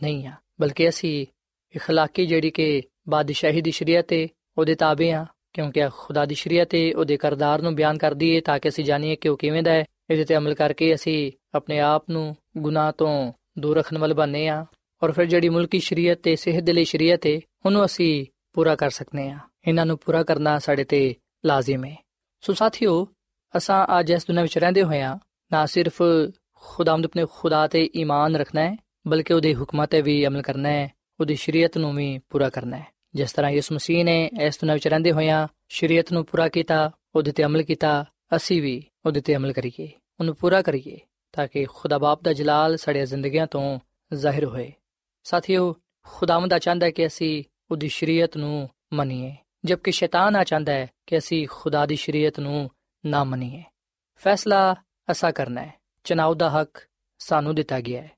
ਨਹੀਂ 0.01 0.27
ਆ 0.27 0.33
ਬਲਕਿ 0.61 0.89
ਅਸੀਂ 0.89 1.25
اخلاقی 1.73 2.25
ਜਿਹੜੀ 2.25 2.49
ਕਿ 2.51 2.81
ਬਾਦਸ਼ਾਹੀ 3.09 3.61
ਦੀ 3.61 3.71
ਸ਼ਰੀਅਤ 3.71 4.13
ਹੈ 4.13 4.27
ਉਹਦੇ 4.57 4.75
ਤਾਬੇ 4.75 5.11
ਆ 5.11 5.25
ਕਿਉਂਕਿ 5.53 5.87
ਖੁਦਾ 5.97 6.25
ਦੀ 6.25 6.35
ਸ਼ਰੀਅਤ 6.35 6.75
ਹੈ 6.75 6.81
ਉਹਦੇ 6.95 7.17
ਕਰਦਾਰ 7.17 7.61
ਨੂੰ 7.61 7.73
ਬਿਆਨ 7.75 7.97
ਕਰਦੀ 7.97 8.35
ਹੈ 8.35 8.41
ਤਾਂ 8.41 8.57
ਕਿ 8.59 8.69
ਅਸੀਂ 8.69 8.85
ਜਾਣੀਏ 8.85 9.15
ਕਿ 9.15 9.29
ਉਹ 9.29 9.37
ਕਿਵੇਂ 9.37 9.63
ਦਾ 9.63 9.71
ਹੈ 9.71 9.85
ਇਹਦੇ 10.09 10.23
ਤੇ 10.25 10.37
ਅਮਲ 10.37 10.53
ਕਰਕੇ 10.53 10.93
ਅਸੀਂ 10.95 11.31
ਆਪਣੇ 11.55 11.79
ਆਪ 11.79 12.09
ਨੂੰ 12.09 12.35
ਗੁਨਾਹ 12.57 12.91
ਤੋਂ 12.91 13.31
ਦੂਰ 13.59 13.77
ਰੱਖਣ 13.77 13.97
ਵਾਲੇ 13.97 14.13
ਬਣਨੇ 14.13 14.47
ਆ 14.47 14.65
ਔਰ 15.01 15.11
ਫਿਰ 15.11 15.25
ਜਿਹੜੀ 15.25 15.49
ਮੁਲਕੀ 15.49 15.79
ਸ਼ਰੀਅਤ 15.79 16.19
ਤੇ 16.23 16.35
ਸਿਹਤ 16.35 16.63
ਦੇ 16.63 16.73
ਲਈ 16.73 16.85
ਸ਼ਰੀਅਤ 16.85 17.25
ਹੈ 17.27 17.39
ਉਹਨੂੰ 17.65 17.85
ਅਸੀਂ 17.85 18.25
ਪੂਰਾ 18.53 18.75
ਕਰ 18.75 18.89
ਸਕਨੇ 18.89 19.29
ਆ 19.29 19.37
ਇਹਨਾਂ 19.67 19.85
ਨੂੰ 19.85 19.97
ਪੂਰਾ 19.97 20.23
ਕਰਨਾ 20.23 20.57
ਸਾਡੇ 20.59 20.83
ਤੇ 20.83 21.15
ਲਾਜ਼ਮ 21.45 21.85
ਹੈ 21.85 21.95
ਸੋ 22.43 22.53
ਸਾਥੀਓ 22.53 23.05
ਅਸਾਂ 23.53 23.85
ਅੱਜ 23.99 24.11
ਇਸ 24.11 24.25
ਦੁਨੀਆਂ 24.25 24.43
ਵਿੱਚ 24.43 24.57
ਰਹਿੰਦੇ 24.57 24.83
ਹੋਏ 24.83 25.01
ਆ 25.01 25.17
ਨਾ 25.54 25.66
ਸਿਰਫ 25.66 26.02
ਖੁਦਾਵੰਦ 26.54 27.04
ਆਪਣੇ 27.04 27.26
ਖੁਦਾ 27.30 27.66
ਤੇ 27.68 27.90
ਈਮਾਨ 27.96 28.36
ਰੱਖਣਾ 28.36 28.60
ਹੈ, 28.60 28.76
ਬਲਕਿ 29.06 29.34
ਉਹਦੇ 29.34 29.54
ਹੁਕਮਾਂ 29.54 29.86
ਤੇ 29.86 30.02
ਵੀ 30.02 30.26
ਅਮਲ 30.26 30.42
ਕਰਨਾ 30.42 30.68
ਹੈ, 30.68 30.88
ਉਹਦੀ 31.20 31.34
ਸ਼ਰੀਅਤ 31.34 31.78
ਨੂੰ 31.78 31.94
ਵੀ 31.94 32.20
ਪੂਰਾ 32.28 32.48
ਕਰਨਾ 32.50 32.76
ਹੈ। 32.76 32.86
ਜਿਸ 33.14 33.32
ਤਰ੍ਹਾਂ 33.32 33.50
ਯਿਸੂ 33.50 33.74
ਮਸੀਹ 33.74 34.04
ਨੇ 34.04 34.30
ਇਸ 34.42 34.56
ਦੁਨੀਆਂ 34.56 34.74
ਵਿੱਚ 34.74 34.88
ਰਹਿੰਦੇ 34.88 35.12
ਹੋਇਆਂ 35.12 35.48
ਸ਼ਰੀਅਤ 35.68 36.12
ਨੂੰ 36.12 36.24
ਪੂਰਾ 36.24 36.48
ਕੀਤਾ, 36.48 36.90
ਉਹਦੇ 37.14 37.32
ਤੇ 37.32 37.44
ਅਮਲ 37.44 37.62
ਕੀਤਾ, 37.62 38.04
ਅਸੀਂ 38.36 38.62
ਵੀ 38.62 38.84
ਉਹਦੇ 39.06 39.20
ਤੇ 39.20 39.36
ਅਮਲ 39.36 39.52
ਕਰੀਏ, 39.52 39.88
ਉਹਨੂੰ 40.20 40.34
ਪੂਰਾ 40.36 40.62
ਕਰੀਏ, 40.62 40.98
ਤਾਂ 41.32 41.46
ਕਿ 41.48 41.64
ਖੁਦਾ 41.64 41.98
ਬਾਪ 41.98 42.22
ਦਾ 42.22 42.32
ਜਲਾਲ 42.32 42.76
ਸਾਡੇ 42.76 43.06
ਜ਼ਿੰਦਗੀਆਂ 43.06 43.46
ਤੋਂ 43.46 43.78
ਜ਼ਾਹਿਰ 44.14 44.44
ਹੋਏ। 44.44 44.72
ਸਾਥੀਓ, 45.24 45.74
ਖੁਦਾਵੰਦ 46.04 46.52
ਆ 46.52 46.58
ਚਾਹੁੰਦਾ 46.58 46.86
ਹੈ 46.86 46.90
ਕਿ 46.90 47.06
ਅਸੀਂ 47.06 47.44
ਉਹਦੀ 47.70 47.88
ਸ਼ਰੀਅਤ 47.88 48.36
ਨੂੰ 48.36 48.68
ਮੰਨੀਏ, 48.92 49.34
ਜਦਕਿ 49.64 49.90
ਸ਼ੈਤਾਨ 49.90 50.36
ਆ 50.36 50.44
ਚਾਹੁੰਦਾ 50.44 50.72
ਹੈ 50.72 50.86
ਕਿ 51.06 51.18
ਅਸੀਂ 51.18 51.48
ਖੁਦਾ 51.50 51.86
ਦੀ 51.86 51.96
ਸ਼ਰੀਅਤ 51.96 52.40
ਨੂੰ 52.40 52.70
ਨਾ 53.06 53.24
ਮੰਨੀਏ। 53.24 53.62
ਫੈਸਲਾ 54.16 54.74
ਅਸਾ 55.10 55.30
ਕਰਨਾ 55.30 55.62
ਹੈ। 55.62 55.74
ਚਨਾਉ 56.04 56.34
ਦਾ 56.34 56.50
ਹੱਕ 56.50 56.78
ਸਾਨੂੰ 57.18 57.54
ਦਿੱਤਾ 57.54 57.80
ਗਿਆ 57.80 58.02
ਹੈ। 58.02 58.10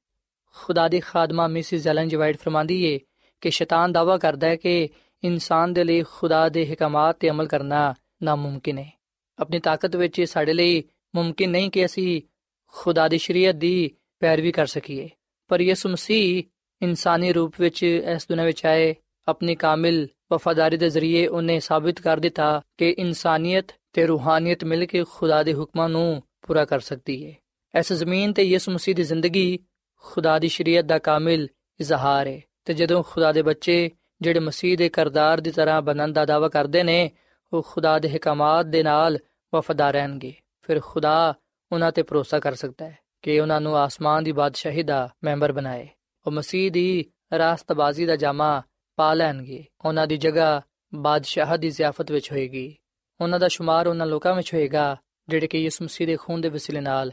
ਖੁਦਾ 0.54 0.88
ਦੀ 0.88 1.00
ਖਾਦਮਾ 1.00 1.46
ਮਿਸਿਸ 1.46 1.86
ਐਲਨ 1.86 2.08
ਜੀ 2.08 2.16
ਫਰਮਾਂਦੀ 2.16 2.84
ਏ 2.84 3.00
ਕਿ 3.40 3.50
ਸ਼ੈਤਾਨ 3.50 3.92
ਦਾਵਾ 3.92 4.18
ਕਰਦਾ 4.18 4.46
ਹੈ 4.46 4.56
ਕਿ 4.56 4.88
ਇਨਸਾਨ 5.24 5.72
ਦੇ 5.72 5.84
ਲਈ 5.84 6.02
ਖੁਦਾ 6.02 6.48
ਦੇ 6.48 6.66
ਹਕਮਾਤ 6.66 7.16
ਤੇ 7.20 7.30
ਅਮਲ 7.30 7.46
ਕਰਨਾ 7.46 7.94
ਨਾਮੁਮਕਿਨ 8.22 8.78
ਹੈ। 8.78 8.92
ਆਪਣੀ 9.38 9.58
ਤਾਕਤ 9.58 9.96
ਵਿੱਚ 9.96 10.22
ਸਾਡੇ 10.22 10.52
ਲਈ 10.52 10.84
ਮੁਮਕਿਨ 11.14 11.50
ਨਹੀਂ 11.50 11.70
ਕਿ 11.70 11.84
ਅਸੀਂ 11.84 12.22
ਖੁਦਾ 12.66 13.08
ਦੀ 13.08 13.18
ਸ਼ਰੀਅਤ 13.18 13.54
ਦੀ 13.54 13.90
ਪੈਰਵੀ 14.20 14.52
ਕਰ 14.52 14.66
ਸਕੀਏ। 14.66 15.08
ਪਰ 15.48 15.60
ਯਿਸੂ 15.60 15.88
ਮਸੀਹ 15.88 16.44
ਇਨਸਾਨੀ 16.82 17.32
ਰੂਪ 17.32 17.54
ਵਿੱਚ 17.60 17.82
ਇਸ 17.82 18.28
ਦੁਨੀਆਂ 18.28 18.46
ਵਿੱਚ 18.46 18.66
ਆਏ, 18.66 18.94
ਆਪਣੀ 19.28 19.54
ਕਾਮਿਲ 19.54 20.08
ਵਫਾਦਾਰੀ 20.32 20.76
ਦੇ 20.76 20.90
ਜ਼ਰੀਏ 20.90 21.26
ਉਹਨੇ 21.26 21.60
ਸਾਬਿਤ 21.60 22.00
ਕਰ 22.00 22.16
ਦਿੱਤਾ 22.16 22.62
ਕਿ 22.78 22.90
ਇਨਸਾਨੀਅਤ 22.90 23.64
ਤੇ 23.92 24.06
ਰੂਹਾਨੀਅਤ 24.06 24.64
ਮਿਲ 24.64 24.86
ਕੇ 24.86 25.04
ਖੁਦਾ 25.10 25.42
ਦੇ 25.42 25.54
ਹੁਕਮਾਂ 25.54 25.88
ਨੂੰ 25.88 26.22
ਪੂਰਾ 26.46 26.64
ਕਰ 26.64 26.80
ਸਕਦੀ 26.80 27.26
ਹੈ 27.26 27.36
ਇਸ 27.78 27.92
ਜ਼ਮੀਨ 27.92 28.32
ਤੇ 28.32 28.42
ਯਿਸੂ 28.42 28.72
ਮਸੀਹ 28.72 28.94
ਦੀ 28.94 29.02
ਜ਼ਿੰਦਗੀ 29.02 29.58
ਖੁਦਾ 29.96 30.38
ਦੀ 30.38 30.48
ਸ਼ਰੀਅਤ 30.48 30.84
ਦਾ 30.84 30.98
ਕਾਮਿਲ 30.98 31.48
ਇਜ਼ਹਾਰ 31.80 32.26
ਹੈ 32.26 32.40
ਤੇ 32.64 32.74
ਜਦੋਂ 32.74 33.02
ਖੁਦਾ 33.02 33.32
ਦੇ 33.32 33.42
ਬੱਚੇ 33.42 33.90
ਜਿਹੜੇ 34.20 34.40
ਮਸੀਹ 34.40 34.78
ਦੇ 34.78 34.88
ਕਰਦਾਰ 34.88 35.40
ਦੀ 35.40 35.50
ਤਰ੍ਹਾਂ 35.50 35.82
ਬਣਨ 35.82 36.12
ਦਾ 36.12 36.24
ਦਾਵਾ 36.24 36.48
ਕਰਦੇ 36.48 36.82
ਨੇ, 36.82 37.10
ਉਹ 37.52 37.66
ਖੁਦਾ 37.68 37.98
ਦੇ 37.98 38.10
ਹਕਮਾਤ 38.10 38.66
ਦੇ 38.66 38.82
ਨਾਲ 38.82 39.18
ਵਫਾਦਾਰ 39.54 39.92
ਰਹਿਣਗੇ। 39.92 40.34
ਫਿਰ 40.62 40.80
ਖੁਦਾ 40.80 41.34
ਉਹਨਾਂ 41.72 41.92
ਤੇ 41.92 42.02
ਭਰੋਸਾ 42.02 42.38
ਕਰ 42.38 42.54
ਸਕਦਾ 42.54 42.84
ਹੈ 42.84 42.98
ਕਿ 43.22 43.40
ਉਹਨਾਂ 43.40 43.60
ਨੂੰ 43.60 43.76
ਆਸਮਾਨ 43.76 44.24
ਦੀ 44.24 44.32
ਬਾਦਸ਼ਾਹੀ 44.32 44.82
ਦਾ 44.82 45.14
ਮੈਂਬਰ 45.24 45.52
ਬਣਾਏ। 45.52 45.88
ਉਹ 46.26 46.32
ਮਸੀਹ 46.32 46.72
ਦੀ 46.72 47.04
ਰਾਸਤਬਾਜ਼ੀ 47.38 48.06
ਦਾ 48.06 48.16
ਜਾਮਾ 48.16 48.62
ਪਾ 48.96 49.14
ਲੈਣਗੇ। 49.14 49.64
ਉਹਨਾਂ 49.84 50.06
ਦੀ 50.06 50.16
ਜਗ੍ਹਾ 50.16 50.62
ਬਾਦਸ਼ਾਹ 50.94 51.56
ਦੀ 51.56 51.70
ਜ਼ਿਆਫਤ 51.70 52.12
ਵਿੱਚ 52.12 52.32
ਹੋਏਗੀ। 52.32 52.76
ਉਹਨਾਂ 53.20 53.38
ਦਾ 53.38 53.48
ਸ਼ੁਮਾਰ 53.48 53.86
ਉਹਨਾਂ 53.86 54.06
ਲੋਕਾਂ 54.06 54.34
ਵਿੱਚ 54.34 54.54
ਹੋਏਗਾ। 54.54 54.96
ਜਿਹੜੇ 55.28 55.46
ਕਿ 55.46 55.58
ਯਿਸੂ 55.58 55.84
ਮਸੀਹ 55.84 56.06
ਦੇ 56.06 56.16
ਖੂਨ 56.16 56.40
ਦੇ 56.40 56.48
ਵਸੀਲੇ 56.48 56.80
ਨਾਲ 56.80 57.12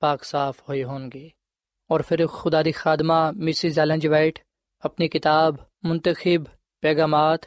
ਪਾਕ 0.00 0.22
ਸਾਫ਼ 0.22 0.60
ਹੋਏ 0.68 0.84
ਹੋਣਗੇ। 0.84 1.30
ਔਰ 1.90 2.02
ਫਿਰ 2.02 2.26
ਖੁਦਾ 2.26 2.62
ਦੀ 2.62 2.72
ਖਾਦਮਾ 2.72 3.32
ਮਿਸਿਸ 3.32 3.78
ਐਲਨ 3.78 3.98
ਜੀ 3.98 4.08
ਵਾਈਟ 4.08 4.38
ਆਪਣੀ 4.84 5.08
ਕਿਤਾਬ 5.08 5.56
ਮੁੰਤਖਬ 5.84 6.44
ਪੈਗਾਮਾਤ, 6.80 7.40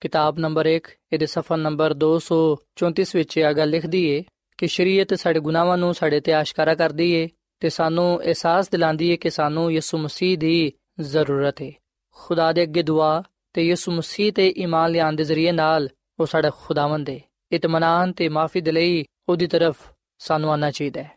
ਕਿਤਾਬ 0.00 0.38
ਨੰਬਰ 0.38 0.66
1 0.66 0.88
ਇਹਦੇ 1.12 1.26
ਸਫਾ 1.26 1.56
ਨੰਬਰ 1.56 1.94
234 1.94 3.04
ਵਿੱਚ 3.14 3.38
ਇਹ 3.38 3.52
ਗੱਲ 3.54 3.68
ਲਿਖਦੀ 3.68 4.04
ਏ 4.04 4.24
ਕਿ 4.58 4.66
ਸ਼ਰੀਅਤ 4.66 5.14
ਸਾਡੇ 5.14 5.40
ਗੁਨਾਹਾਂ 5.40 5.78
ਨੂੰ 5.78 5.94
ਸਾਡੇ 5.94 6.20
ਤੇ 6.20 6.32
ਆਸ਼ਕਾਰਾ 6.32 6.74
ਕਰਦੀ 6.74 7.12
ਏ 7.12 7.28
ਤੇ 7.60 7.68
ਸਾਨੂੰ 7.70 8.24
ਅਹਿਸਾਸ 8.24 8.68
ਦਿਲਾਉਂਦੀ 8.68 9.10
ਏ 9.10 9.16
ਕਿ 9.16 9.30
ਸਾਨੂੰ 9.30 9.72
ਯਿਸੂ 9.72 9.98
ਮਸੀਹ 9.98 10.38
ਦੀ 10.38 10.72
ਜ਼ਰੂਰਤ 11.00 11.62
ਏ। 11.62 11.72
ਖੁਦਾ 12.12 12.52
ਦੇ 12.52 12.62
ਅੱਗੇ 12.62 12.82
ਦੁਆ 12.82 13.22
ਤੇ 13.52 13.62
ਯਿਸੂ 13.62 13.92
ਮਸੀਹ 13.92 14.32
ਤੇ 14.32 14.54
ਈਮਾਨ 14.58 14.90
ਲਿਆਉਣ 14.90 15.16
ਦੇ 15.16 15.24
ਜ਼ਰੀਏ 15.24 15.52
ਨਾਲ 15.52 15.88
ਉਹ 16.20 16.26
ਸਾਡਾ 16.26 16.50
ਖੁਦਾਵੰਦ 16.50 17.08
ਏ। 17.08 17.20
ਇਤਮਾਨਾਨ 17.52 18.12
ਤੇ 18.12 18.28
ਮਾਫੀ 18.28 18.60
ਦੇ 18.60 18.72
ਲਈ 18.72 19.04
ਉਹਦੀ 19.32 19.46
ਤਰਫ 19.46 19.76
ਸਾਨੂੰ 20.18 20.50
ਆਉਣਾ 20.50 20.70
ਚਾਹੀਦਾ 20.70 21.02
ਹੈ। 21.02 21.10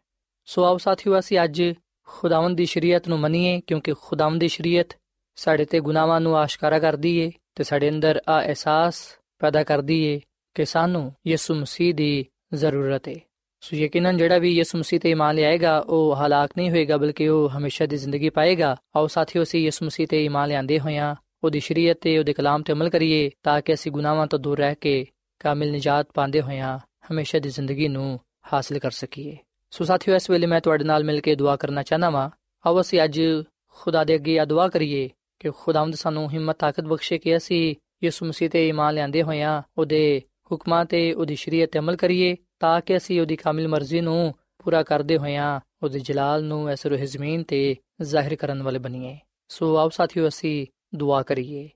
ਸੋ 0.45 0.63
ਆਓ 0.63 0.77
ਸਾਥੀਓ, 0.77 1.19
ਅਸੀਂ 1.19 1.39
ਅੱਜ 1.43 1.63
ਖੁਦਾਵੰਦ 2.07 2.57
ਦੀ 2.57 2.65
ਸ਼ਰੀਅਤ 2.65 3.07
ਨੂੰ 3.07 3.19
ਮੰਨੀਏ, 3.19 3.61
ਕਿਉਂਕਿ 3.67 3.93
ਖੁਦਾਵੰਦ 4.01 4.39
ਦੀ 4.39 4.47
ਸ਼ਰੀਅਤ 4.47 4.97
ਸਾਡੇ 5.35 5.65
ਤੇ 5.65 5.79
ਗੁਨਾਹਾਂ 5.79 6.21
ਨੂੰ 6.21 6.37
ਆਸ਼ਕਾਰਾ 6.37 6.79
ਕਰਦੀ 6.79 7.17
ਏ 7.17 7.31
ਤੇ 7.55 7.63
ਸਾਡੇ 7.63 7.89
ਅੰਦਰ 7.89 8.21
ਆ 8.29 8.41
ਅਹਿਸਾਸ 8.41 8.95
ਪੈਦਾ 9.39 9.63
ਕਰਦੀ 9.63 10.03
ਏ 10.03 10.21
ਕਿ 10.53 10.65
ਸਾਨੂੰ 10.65 11.13
ਯਿਸੂ 11.27 11.55
ਮਸੀਹ 11.55 11.93
ਦੀ 11.93 12.25
ਜ਼ਰੂਰਤ 12.53 13.07
ਏ। 13.09 13.19
ਸੋ 13.61 13.75
ਯਕੀਨਨ 13.75 14.17
ਜਿਹੜਾ 14.17 14.37
ਵੀ 14.37 14.51
ਯਿਸੂ 14.51 14.77
ਮਸੀਹ 14.77 14.99
ਤੇ 14.99 15.09
ਈਮਾਨ 15.09 15.35
ਲਿਆਏਗਾ, 15.35 15.79
ਉਹ 15.79 16.15
ਹਲਾਕ 16.15 16.49
ਨਹੀਂ 16.57 16.69
ਹੋਏਗਾ, 16.69 16.97
ਬਲਕਿ 16.97 17.27
ਉਹ 17.27 17.49
ਹਮੇਸ਼ਾ 17.49 17.85
ਦੀ 17.85 17.97
ਜ਼ਿੰਦਗੀ 17.97 18.29
ਪਾਏਗਾ। 18.29 18.75
ਆਓ 18.95 19.07
ਸਾਥੀਓ, 19.07 19.43
ਅਸੀਂ 19.43 19.63
ਯਿਸੂ 19.63 19.85
ਮਸੀਹ 19.85 20.07
ਤੇ 20.07 20.25
ਈਮਾਨ 20.25 20.47
ਲਿਆਂਦੇ 20.47 20.79
ਹੋਇਆਂ 20.79 21.15
ਉਹਦੀ 21.43 21.59
ਸ਼ਰੀਅਤ 21.59 21.97
ਤੇ 22.01 22.17
ਉਹਦੇ 22.17 22.33
ਕਲਾਮ 22.33 22.61
ਤੇ 22.61 22.73
ਅਮਲ 22.73 22.89
ਕਰੀਏ, 22.89 23.31
ਤਾਂ 23.43 23.61
ਕਿ 23.61 23.73
ਅਸੀਂ 23.73 23.91
ਗੁਨਾਹਾਂ 23.91 24.27
ਤੋਂ 24.27 24.39
ਦੂਰ 24.39 24.57
ਰਹਿ 24.57 24.75
ਕੇ 24.75 25.05
ਕਾਮਿਲ 25.39 25.71
ਨਿਜਾਤ 25.71 26.07
ਪਾਉਂਦੇ 26.13 26.41
ਹੋਇਆਂ 26.41 26.79
ਹਮੇਸ਼ਾ 27.11 27.39
ਦੀ 27.39 27.49
ਜ਼ਿੰਦਗੀ 27.49 27.87
ਨੂੰ 27.87 28.19
ਹਾਸਲ 28.53 28.79
ਕਰ 28.79 28.91
ਸਕੀਏ। 28.91 29.37
ਸੋ 29.71 29.83
ਸਾਥੀਓ, 29.83 30.15
ਇਸ 30.15 30.29
ਵੇਲੇ 30.29 30.47
ਮੈਂ 30.47 30.61
ਤੁਹਾਡੇ 30.61 30.83
ਨਾਲ 30.83 31.03
ਮਿਲ 31.03 31.21
ਕੇ 31.21 31.35
ਦੁਆ 31.35 31.55
ਕਰਨਾ 31.55 31.83
ਚਾਹਨਾ 31.83 32.09
ਵਾਂ। 32.09 32.29
ਆਓ 32.65 32.81
ਅਸੀਂ 32.81 33.03
ਅੱਜ 33.03 33.21
ਖੁਦਾ 33.67 34.03
ਦੇ 34.03 34.15
ਅੱਗੇ 34.15 34.39
ਆ 34.39 34.45
ਦੁਆ 34.45 34.67
ਕਰੀਏ 34.67 35.09
ਕਿ 35.39 35.49
ਖੁਦਾਵੰਦ 35.49 35.95
ਸਾਨੂੰ 35.95 36.31
ਹਿੰਮਤ, 36.31 36.57
ਤਾਕਤ 36.57 36.81
ਬਖਸ਼ੇ 36.81 37.17
ਕਿ 37.17 37.37
ਅਸੀਂ 37.37 37.75
ਯਿਸੂ 38.03 38.25
ਮਸੀਹ 38.25 38.49
ਤੇ 38.49 38.67
ਈਮਾਨ 38.67 38.93
ਲਿਆਂਦੇ 38.93 39.23
ਹੋਇਆਂ 39.23 39.61
ਉਹਦੇ 39.77 40.21
ਹੁਕਮਾਂ 40.51 40.85
ਤੇ 40.85 41.13
ਉਹਦੀ 41.13 41.35
ਸ਼ਰੀਅਤ 41.35 41.71
ਤੇ 41.71 41.79
ਅਮਲ 41.79 41.95
ਕਰੀਏ 41.95 42.35
ਤਾਂ 42.59 42.81
ਕਿ 42.81 42.97
ਅਸੀਂ 42.97 43.21
ਉਹਦੀ 43.21 43.35
ਕਾਮਿਲ 43.35 43.67
ਮਰਜ਼ੀ 43.67 44.01
ਨੂੰ 44.01 44.33
ਪੂਰਾ 44.63 44.83
ਕਰਦੇ 44.83 45.17
ਹੋਇਆਂ 45.17 45.59
ਉਹਦੇ 45.83 45.99
ਜਲਾਲ 45.99 46.43
ਨੂੰ 46.43 46.71
ਇਸ 46.71 46.85
ਰੂਹ 46.85 46.97
ਜ਼ਮੀਨ 46.97 47.43
ਤੇ 47.43 47.75
ਜ਼ਾਹਿਰ 48.01 48.35
ਕਰਨ 48.35 48.63
ਵਾਲੇ 48.63 48.79
ਬਣੀਏ। 48.79 49.17
ਸੋ 49.47 49.77
ਆਓ 49.77 49.89
ਸਾਥੀਓ, 49.89 50.27
ਅਸੀਂ 50.27 50.67
ਦੁਆ 50.95 51.23
ਕਰੀਏ। 51.23 51.69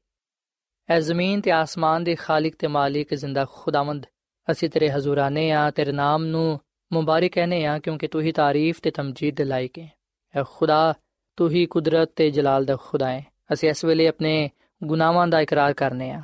ਐ 0.89 0.99
ਜ਼ਮੀਨ 0.99 1.41
ਤੇ 1.41 1.51
ਆਸਮਾਨ 1.51 2.03
ਦੇ 2.03 2.15
ਖਾਲਕ 2.15 2.53
ਤੇ 2.59 2.67
ਮਾਲਿਕ 2.67 3.15
ਜ਼ਿੰਦਾ 3.15 3.45
ਖੁਦਾਵੰਦ 3.53 4.05
ਅਸੀਂ 4.50 4.68
ਤੇਰੇ 4.70 4.90
ਹਜ਼ੂਰਾਨੇ 4.90 5.50
ਆ 5.52 5.70
ਤੇਰੇ 5.70 5.92
ਨਾਮ 5.92 6.24
ਨੂੰ 6.24 6.61
ਮੁਬਾਰਕ 6.90 7.33
ਕਹਨੇ 7.33 7.64
ਆ 7.66 7.78
ਕਿਉਂਕਿ 7.78 8.07
ਤੂੰ 8.07 8.22
ਹੀ 8.22 8.33
ਤਾਰੀਫ 8.33 8.80
ਤੇ 8.83 8.90
ਤਮਜੀਦ 8.90 9.35
ਦੇ 9.35 9.44
ਲਾਇਕ 9.44 9.78
ਹੈ 9.78 9.90
ਐ 10.35 10.42
ਖੁਦਾ 10.42 10.94
ਤੂੰ 11.38 11.50
ਹੀ 11.50 11.64
ਕੁਦਰਤ 11.66 12.11
ਤੇ 12.16 12.30
ਜਲਾਲ 12.30 12.64
ਦਾ 12.64 12.76
ਖੁਦਾ 12.76 13.11
ਹੈ 13.11 13.24
ਅਸੀਂ 13.52 13.70
ਇਸ 13.70 13.85
ਵੇਲੇ 13.85 14.07
ਆਪਣੇ 14.09 14.50
ਗੁਨਾਹਾਂ 14.85 15.26
ਦਾ 15.28 15.40
ਇਕਰਾਰ 15.40 15.72
ਕਰਨੇ 15.72 16.11
ਆ 16.11 16.22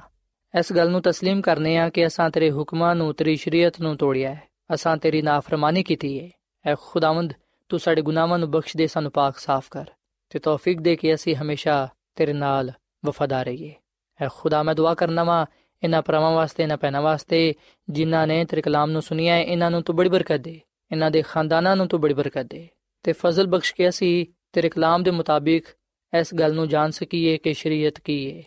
ਇਸ 0.55 0.73
ਗੱਲ 0.73 0.91
ਨੂੰ 0.91 1.01
تسلیم 1.09 1.41
ਕਰਨੇ 1.41 1.77
ਆ 1.79 1.89
ਕਿ 1.89 2.07
ਅਸਾਂ 2.07 2.31
ਤੇਰੇ 2.31 2.51
ਹੁਕਮਾਂ 2.51 2.95
ਨੂੰ 2.95 3.13
ਤੇਰੀ 3.15 3.37
ਸ਼ਰੀਅਤ 3.37 3.81
ਨੂੰ 3.81 3.97
ਤੋੜਿਆ 3.97 4.35
ਹੈ 4.35 4.43
ਅਸਾਂ 4.75 4.97
ਤੇਰੀ 4.97 5.23
ਨਾਫਰਮਾਨੀ 5.23 5.83
ਕੀਤੀ 5.83 6.19
ਹੈ 6.21 6.31
ਐ 6.65 6.75
ਖੁਦਾਵੰਦ 6.81 7.33
ਤੂੰ 7.69 7.79
ਸਾਡੇ 7.79 8.03
ਗੁਨਾਹਾਂ 8.03 8.39
ਨੂੰ 8.39 8.51
ਬਖਸ਼ 8.51 8.77
ਦੇ 8.77 8.87
ਸਾਨੂੰ 8.87 9.11
ਪਾਕ 9.11 9.39
ਸਾਫ਼ 9.39 9.69
ਕਰ 9.71 9.85
ਤੇ 10.31 10.39
ਤੌਫੀਕ 10.39 10.81
ਦੇ 10.81 10.97
ਕਿ 10.97 11.15
ਅਸੀਂ 11.15 11.37
ਹਮੇਸ਼ਾ 11.37 11.89
ਤੇਰੇ 12.17 12.33
ਨਾਲ 12.33 12.73
ਵਫਾਦਾਰ 13.07 13.45
ਰਹੀਏ 13.45 13.75
ਐ 14.21 14.29
ਖੁਦਾ 14.29 14.63
ਮੈਂ 14.63 14.75
ਦੁਆ 14.75 14.95
ਕਰਨਾ 14.95 15.25
ਵਾ 15.25 15.47
ਇਹਨਾਂ 15.83 16.03
ਪਰਮਾਂ 16.03 16.31
ਵਾਸਤੇ 16.31 16.63
ਇਹਨਾਂ 16.63 16.77
ਪੈਨਾ 16.77 17.01
ਵਾਸਤੇ 17.01 17.55
ਜਿਨ੍ਹਾਂ 17.89 18.27
ਨੇ 18.27 18.45
ਤੇਰੇ 18.45 18.63
ਕਲਾਮ 18.63 18.91
ਨੂੰ 18.91 19.03
ਸੁਨਿਆ 19.03 19.35
ਹੈ 19.35 19.43
ਇਹਨਾਂ 19.43 19.71
ਨੂੰ 19.71 19.83
ਤੂੰ 19.83 19.97
ਬੜੀ 19.97 20.09
ਬਰਕਤ 20.09 20.41
ਦੇ 20.41 20.61
ਇਹਨਾਂ 20.91 21.11
ਦੇ 21.11 21.23
ਖਾਨਦਾਨਾਂ 21.23 21.77
ਨੂੰ 21.77 21.89
ਤੂੰ 21.89 22.01
ਬੜੀ 22.01 22.15
ਬਰਕਤ 22.15 22.47
ਦੇ 22.47 22.69
ਤੇ 23.05 23.13
ਫਜ਼ਲ 23.13 23.47
ਬਖਸ਼ 23.47 23.75
ਕੇ 23.75 23.89
ਅਸੀਂ 23.89 24.27
ਤੇਰੇ 24.53 24.69
ਕਲਾਮ 24.69 25.03
ਦੇ 25.03 25.11
ਮੁਤਾਬਿਕ 25.11 25.67
ਇਸ 26.13 26.35
ਗੱਲ 26.35 26.55
ਨੂੰ 26.55 26.69
ਜਾਣ 26.69 26.91
ਸਕੀਏ 26.91 27.37
ਕਿ 27.37 27.53
ਸ਼ਰੀਅਤ 27.53 28.01
ਕੀ 28.01 28.19
ਹੈ 28.33 28.43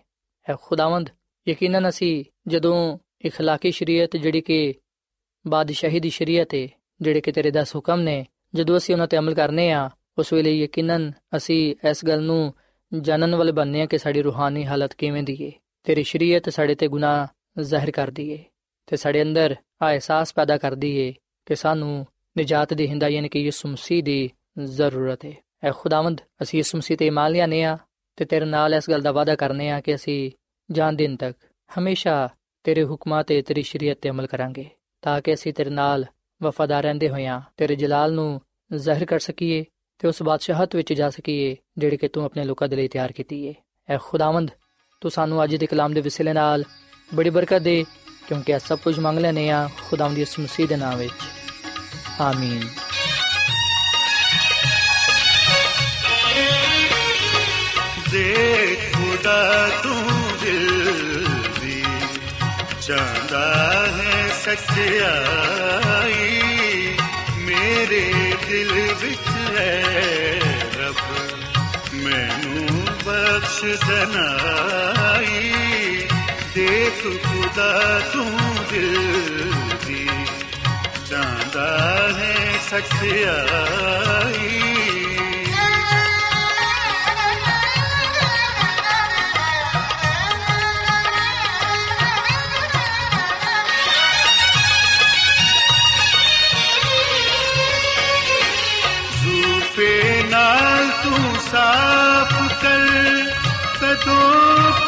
ਐ 0.48 0.56
ਖੁਦਾਵੰਦ 0.62 1.10
ਯਕੀਨਨ 1.48 1.90
ਅਸੀਂ 1.90 2.24
ਜਦੋਂ 2.48 2.98
اخلاقی 3.28 3.72
ਸ਼ਰੀਅਤ 3.72 4.16
ਜਿਹੜੀ 4.18 4.42
ਕਿ 4.42 4.74
ਬਾਦਸ਼ਾਹੀ 5.46 6.00
ਦੀ 6.00 6.10
ਸ਼ਰੀਅਤ 6.10 6.54
ਹੈ 6.54 6.68
ਜਿਹੜੇ 7.02 7.22
ਕਿ 7.22 7.32
ਤੇਰੇ 7.32 7.52
10 7.52 7.76
ਹੁਕਮ 7.76 8.00
ਨੇ 8.00 8.26
ਜਦੋਂ 8.56 8.78
ਅਸੀਂ 8.78 8.96
ਉਹਨਾਂ 8.96 9.08
ਤੇ 9.08 9.18
ਅਮਲ 9.18 9.34
ਕਰਨੇ 9.34 9.72
ਆ 9.72 9.90
ਉਸ 10.18 10.34
ਵੇਲੇ 10.34 10.52
ਯਕੀਨਨ 10.52 11.12
ਅਸੀਂ 11.38 11.76
ਇਸ 11.90 12.06
ਗੱਲ 12.06 12.24
ਨੂੰ 12.24 12.54
ਜਾਣਨ 12.92 13.36
ਵਾਲੇ 13.36 13.52
ਬਣਨੇ 13.52 13.82
ਆ 13.82 13.86
ਕਿ 13.86 13.98
ਸਾਡੀ 13.98 14.22
ਰੂਹਾਨੀ 14.22 14.66
ਹਾਲਤ 14.66 14.94
ਕਿਵੇਂ 14.94 15.24
ਦੀ 15.24 15.46
ਹੈ 15.46 15.52
ਤੇਰੀ 15.89 16.03
ਸ਼ਰੀਅਤ 16.03 16.49
ਸਾਡੇ 16.49 16.75
ਤੇ 16.75 16.89
ਗੁਨਾਹ 16.89 17.27
ਜ਼ਾਹਿਰ 17.61 17.91
ਕਰਦੀ 17.91 18.31
ਏ 18.31 18.45
ਤੇ 18.87 18.97
ਸਾਡੇ 18.97 19.23
ਅੰਦਰ 19.23 19.57
ਆ 19.83 19.91
ਅਹਿਸਾਸ 19.91 20.35
ਪੈਦਾ 20.35 20.59
ਕਰਦੀ 20.59 20.97
ਏ 20.97 21.15
ਕਿ 21.47 21.57
ਸਾਨੂੰ 21.57 22.07
ਨਜਾਤ 22.39 22.75
ਦੀ 22.75 22.87
ਹਿੰਦਾ 22.87 23.09
ਯਾਨੀ 23.09 23.29
ਕਿ 23.29 23.39
ਯਿਸੂ 23.41 23.69
ਮਸੀਹ 23.69 24.03
ਦੀ 24.03 24.31
ਜ਼ਰੂਰਤ 24.65 25.25
ਹੈ। 25.25 25.33
ਐ 25.65 25.71
ਖੁਦਾਵੰਦ, 25.71 26.21
ਅਸੀਂ 26.43 26.59
ਯਿਸੂ 26.59 26.79
ਮਸੀਹ 26.79 26.97
ਤੇ 26.97 27.07
ਇਮਾਨ 27.07 27.33
ਲਿਆਨੇ 27.33 27.65
ਆ 27.65 27.79
ਤੇ 28.17 28.25
ਤੇਰੇ 28.25 28.45
ਨਾਲ 28.45 28.75
ਇਸ 28.75 28.91
ਗੱਲ 28.91 29.01
ਦਾ 29.01 29.13
ਵਾਅਦਾ 29.13 29.37
ਕਰਨੇ 29.37 29.71
ਆ 29.71 29.81
ਕਿ 29.81 29.95
ਅਸੀਂ 29.95 30.31
ਜਾਨ 30.71 30.97
ਦਿਨ 30.97 31.17
ਤੱਕ 31.17 31.39
ਹਮੇਸ਼ਾ 31.79 32.29
ਤੇਰੇ 32.65 32.85
ਹੁਕਮਾਂ 32.85 33.25
ਤੇ 33.25 33.43
ਤੇਰੀ 33.43 33.63
ਸ਼ਰੀਅਤ 33.63 33.99
ਤੇ 34.01 34.11
ਅਮਲ 34.11 34.27
ਕਰਾਂਗੇ 34.27 34.71
ਤਾਂ 35.03 35.21
ਕਿ 35.21 35.35
ਅਸੀਂ 35.35 35.55
ਤੇਰੇ 35.55 35.71
ਨਾਲ 35.71 36.05
ਵਫਾਦਾਰ 36.43 36.83
ਰਹਿੰਦੇ 36.83 37.09
ਹੋਇਆਂ 37.09 37.41
ਤੇਰੇ 37.57 37.77
ਜਲਾਲ 37.77 38.13
ਨੂੰ 38.13 38.41
ਜ਼ਾਹਿਰ 38.75 39.05
ਕਰ 39.05 39.19
ਸਕੀਏ 39.19 39.65
ਤੇ 39.99 40.09
ਉਸ 40.09 40.23
ਬਾਦਸ਼ਾਹਤ 40.23 40.77
ਵਿੱਚ 40.77 40.93
ਜਾ 40.93 41.11
ਸਕੀਏ 41.11 41.57
ਜਿਹੜੀ 41.79 41.97
ਕਿ 41.97 42.09
ਤੂੰ 42.09 42.25
ਆਪਣੇ 42.25 42.45
ਲੋਕਾਂ 42.45 42.69
ਦੇ 42.69 42.77
ਲਈ 42.77 42.89
ਤਿਆਰ 42.89 43.13
ਕੀਤੀ 43.13 43.47
ਏ। 43.47 43.55
ਐ 43.89 43.99
ਖੁਦਾਵੰਦ 44.03 44.51
ਤੂੰ 45.01 45.11
ਸਾਨੂੰ 45.11 45.43
ਅੱਜ 45.45 45.55
ਦੇ 45.57 45.67
ਕਲਾਮ 45.67 45.93
ਦੇ 45.95 46.01
ਵਿਸਲੇ 46.01 46.33
ਨਾਲ 46.33 46.65
ਬੜੀ 47.15 47.31
ਬਰਕਤ 47.31 47.63
ਦੇ, 47.63 47.85
ਕਿਉਂਕਿ 48.29 48.53
ਇਹ 48.53 48.59
ਸਭ 48.59 48.79
ਕੁਝ 48.79 48.99
ਮੰਗ 48.99 49.19
ਲੈਨੇ 49.19 49.49
ਆ 49.51 49.69
ਖੁਦਾਵੰਦ 49.89 50.17
ਦੀ 50.17 50.23
ਇਸ 50.23 50.39
ਮਸੀਹ 50.41 50.69
ਦੇ 50.69 50.77
ਨਾਮ 50.77 50.97
ਵਿੱਚ। 50.99 51.13
ਆਮੀਨ। 52.21 52.69
ਦੇ 58.11 58.77
ਖੁਦਾ 58.95 59.69
ਤੂੰ 59.83 60.03
ਦਿਲ 60.43 61.27
ਦੀ 61.61 61.83
ਚਾਹਦਾ 62.83 63.45
ਹੈ 63.87 64.29
ਸੱਚਾਈ 64.45 66.31
ਮੇਰੇ 67.39 68.03
ਦਿਲ 68.49 68.73
ਵਿੱਚ 69.03 69.29
ਹੈ 69.59 69.83
ਰੱਬ, 70.79 71.01
ਮੈਨੂੰ 71.95 72.78
ਬਖਸ਼ 73.09 73.65
ਦਨਾਈ 73.89 75.51
ਦੇਖ 76.55 77.01
ਖੁਦਾ 77.27 77.73
ਤੂੰ 78.13 78.33
ਦਿਲ 78.73 79.53
ਦੀ। 79.87 80.09
ਚਾਹਦਾ 81.11 81.69
ਹੈ 82.19 82.35
ਸੱਚਾਈ 82.71 84.59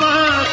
ਕਦੋਂ 0.01 0.50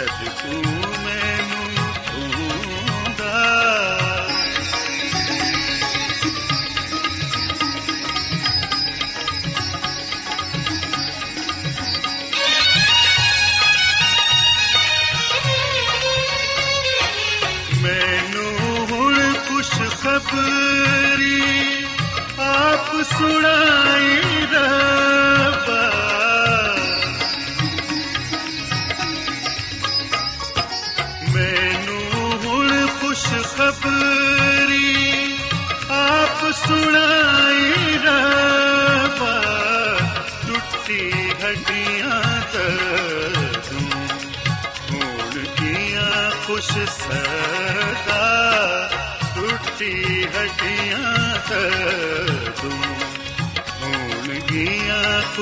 ਜਦ 0.00 0.28
ਤੂੰ 0.42 0.79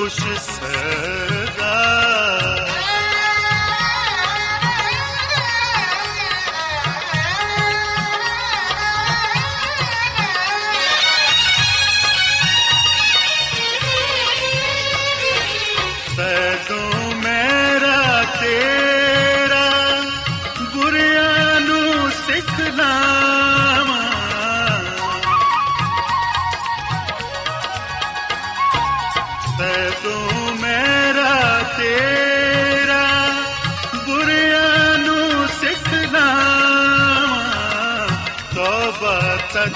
ਗੀਆਂ 0.09 0.35
ਖੁਸ਼ 0.35 1.38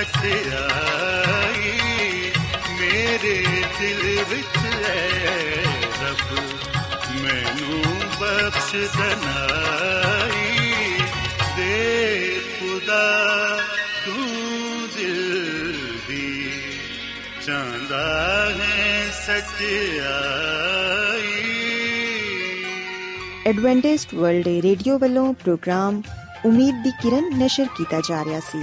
ਹੈ 0.00 0.04
ਸੱਚਾਈ 0.04 1.72
ਮੇਰੇ 2.80 3.44
ਦਿਲ 3.80 4.24
ਵਿੱਚ 4.30 4.56
ਹੈ 4.56 5.62
ਰੱਬ, 6.02 6.38
ਮੈਨੂੰ 7.22 7.82
ਬਖਸ਼ 8.20 8.74
ਦਨਾਈ 8.98 10.58
ਦੇ 11.56 12.40
ਖੁਦਾ, 12.60 13.58
ਤੂੰ 14.06 14.88
ਦਿਲ 14.96 15.72
ਦੀ 16.08 16.50
ਚਾਹੁੰਦਾ 17.46 18.04
ਹੈ 18.50 19.10
ਸੱਚਾਈ। 19.26 20.00
ਐਡਵੈਂਟਿਸਟ 23.46 24.14
ਵਰਲਡ 24.14 24.48
ਰੇਡੀਓ 24.48 24.98
ਵੱਲੋਂ 24.98 25.34
ਪ੍ਰੋਗਰਾਮ 25.34 26.02
ਉਮੀਦ 26.44 26.74
ਦੀ 26.82 26.90
ਕਿਰਨ 26.90 27.38
ਨਿਸ਼ਰ 27.38 27.66
ਕੀਤਾ 27.76 28.00
ਜਾ 28.08 28.24
ਰਿਹਾ 28.24 28.40
ਸੀ। 28.40 28.62